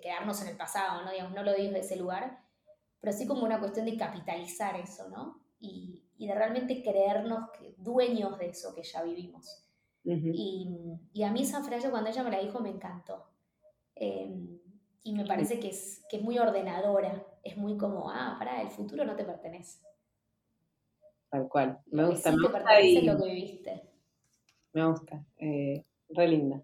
[0.01, 1.11] quedarnos en el pasado, ¿no?
[1.11, 2.39] Digamos, no lo digo de ese lugar,
[2.99, 5.41] pero sí como una cuestión de capitalizar eso, ¿no?
[5.59, 9.63] Y, de realmente creernos que, dueños de eso que ya vivimos.
[10.03, 13.27] y, a mí esa frase cuando ella me la dijo me encantó.
[13.95, 14.59] Em,
[15.03, 18.69] y me parece que es, que es muy ordenadora, es muy como, ah, para, el
[18.69, 19.79] futuro no te pertenece.
[21.29, 22.31] Tal cual, me gusta.
[22.31, 23.86] me pertenece lo que viviste.
[24.77, 26.61] Me gusta, eh, re linda.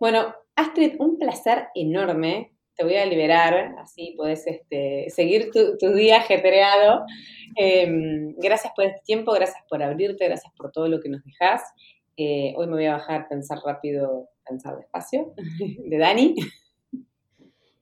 [0.00, 2.56] Bueno, Astrid, un placer enorme.
[2.74, 7.04] Te voy a liberar, así puedes este, seguir tu, día ajetreado.
[7.54, 11.62] Em, gracias por este tiempo, gracias por abrirte, gracias por todo lo que nos dejas.
[12.16, 15.32] Eh, hoy me voy a bajar Pensar Rápido, Pensar Despacio,
[15.86, 16.34] de Dani.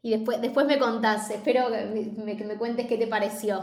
[0.03, 3.61] Y después, después me contás, espero que me cuentes qué te pareció.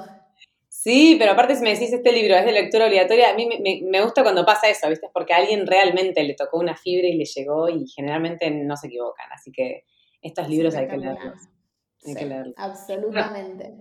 [0.88, 4.02] Sí, pero aparte si me decís este libro es de lectura obligatoria, a mí me,
[4.02, 5.10] gusta cuando pasa eso, ¿viste?
[5.14, 8.88] Porque a alguien realmente le tocó una fibra y le llegó y generalmente no se
[8.88, 9.30] equivocan.
[9.34, 9.84] Así que
[10.22, 11.42] estos libros hay que leerlos.
[12.06, 12.54] Hay que leerlos.
[12.56, 13.74] Absolutamente.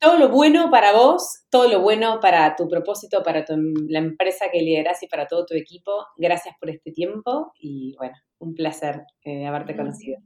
[0.00, 4.62] todo lo bueno para vos, todo lo bueno para tu propósito, para la empresa que
[4.62, 6.06] lideras y para todo tu equipo.
[6.16, 10.20] Gracias por este tiempo y bueno, un placer eh, haberte conocido.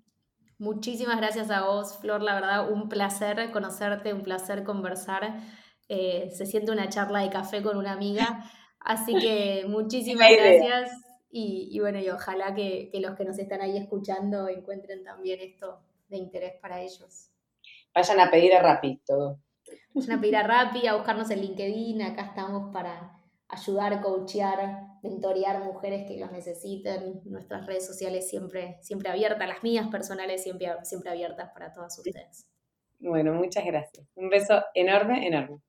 [0.61, 2.23] Muchísimas gracias a vos, Flor.
[2.23, 5.41] La verdad, un placer conocerte, un placer conversar.
[5.93, 8.49] Eh, se siente una charla de café con una amiga.
[8.79, 10.93] Así que muchísimas gracias.
[11.33, 16.17] Y, bueno, y ojalá que, los que nos están ahí escuchando encuentren también esto de
[16.17, 17.31] interés para ellos.
[17.93, 19.41] Vayan a pedir a Rappi todo.
[19.93, 22.03] Vayan a pedir a Rappi, a buscarnos en LinkedIn.
[22.03, 23.13] Acá estamos para
[23.49, 27.21] ayudar, coachear, mentorear mujeres que los necesiten.
[27.25, 32.47] Nuestras redes sociales siempre, siempre abiertas, las mías personales siempre, siempre abiertas para todas ustedes.
[33.01, 34.07] Bueno, muchas gracias.
[34.15, 35.61] Un beso enorme, enorme.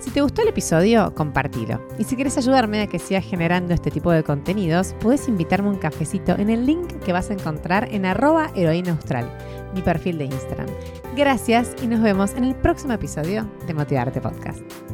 [0.00, 1.78] Si te gustó el episodio, compartilo.
[1.98, 5.76] Y si quieres ayudarme a que siga generando este tipo de contenidos, puedes invitarme un
[5.76, 9.30] cafecito en el link que vas a encontrar en arroba heroína austral,
[9.74, 10.68] mi perfil de Instagram.
[11.14, 14.89] Gracias y nos vemos en el próximo episodio de Motivarte Podcast.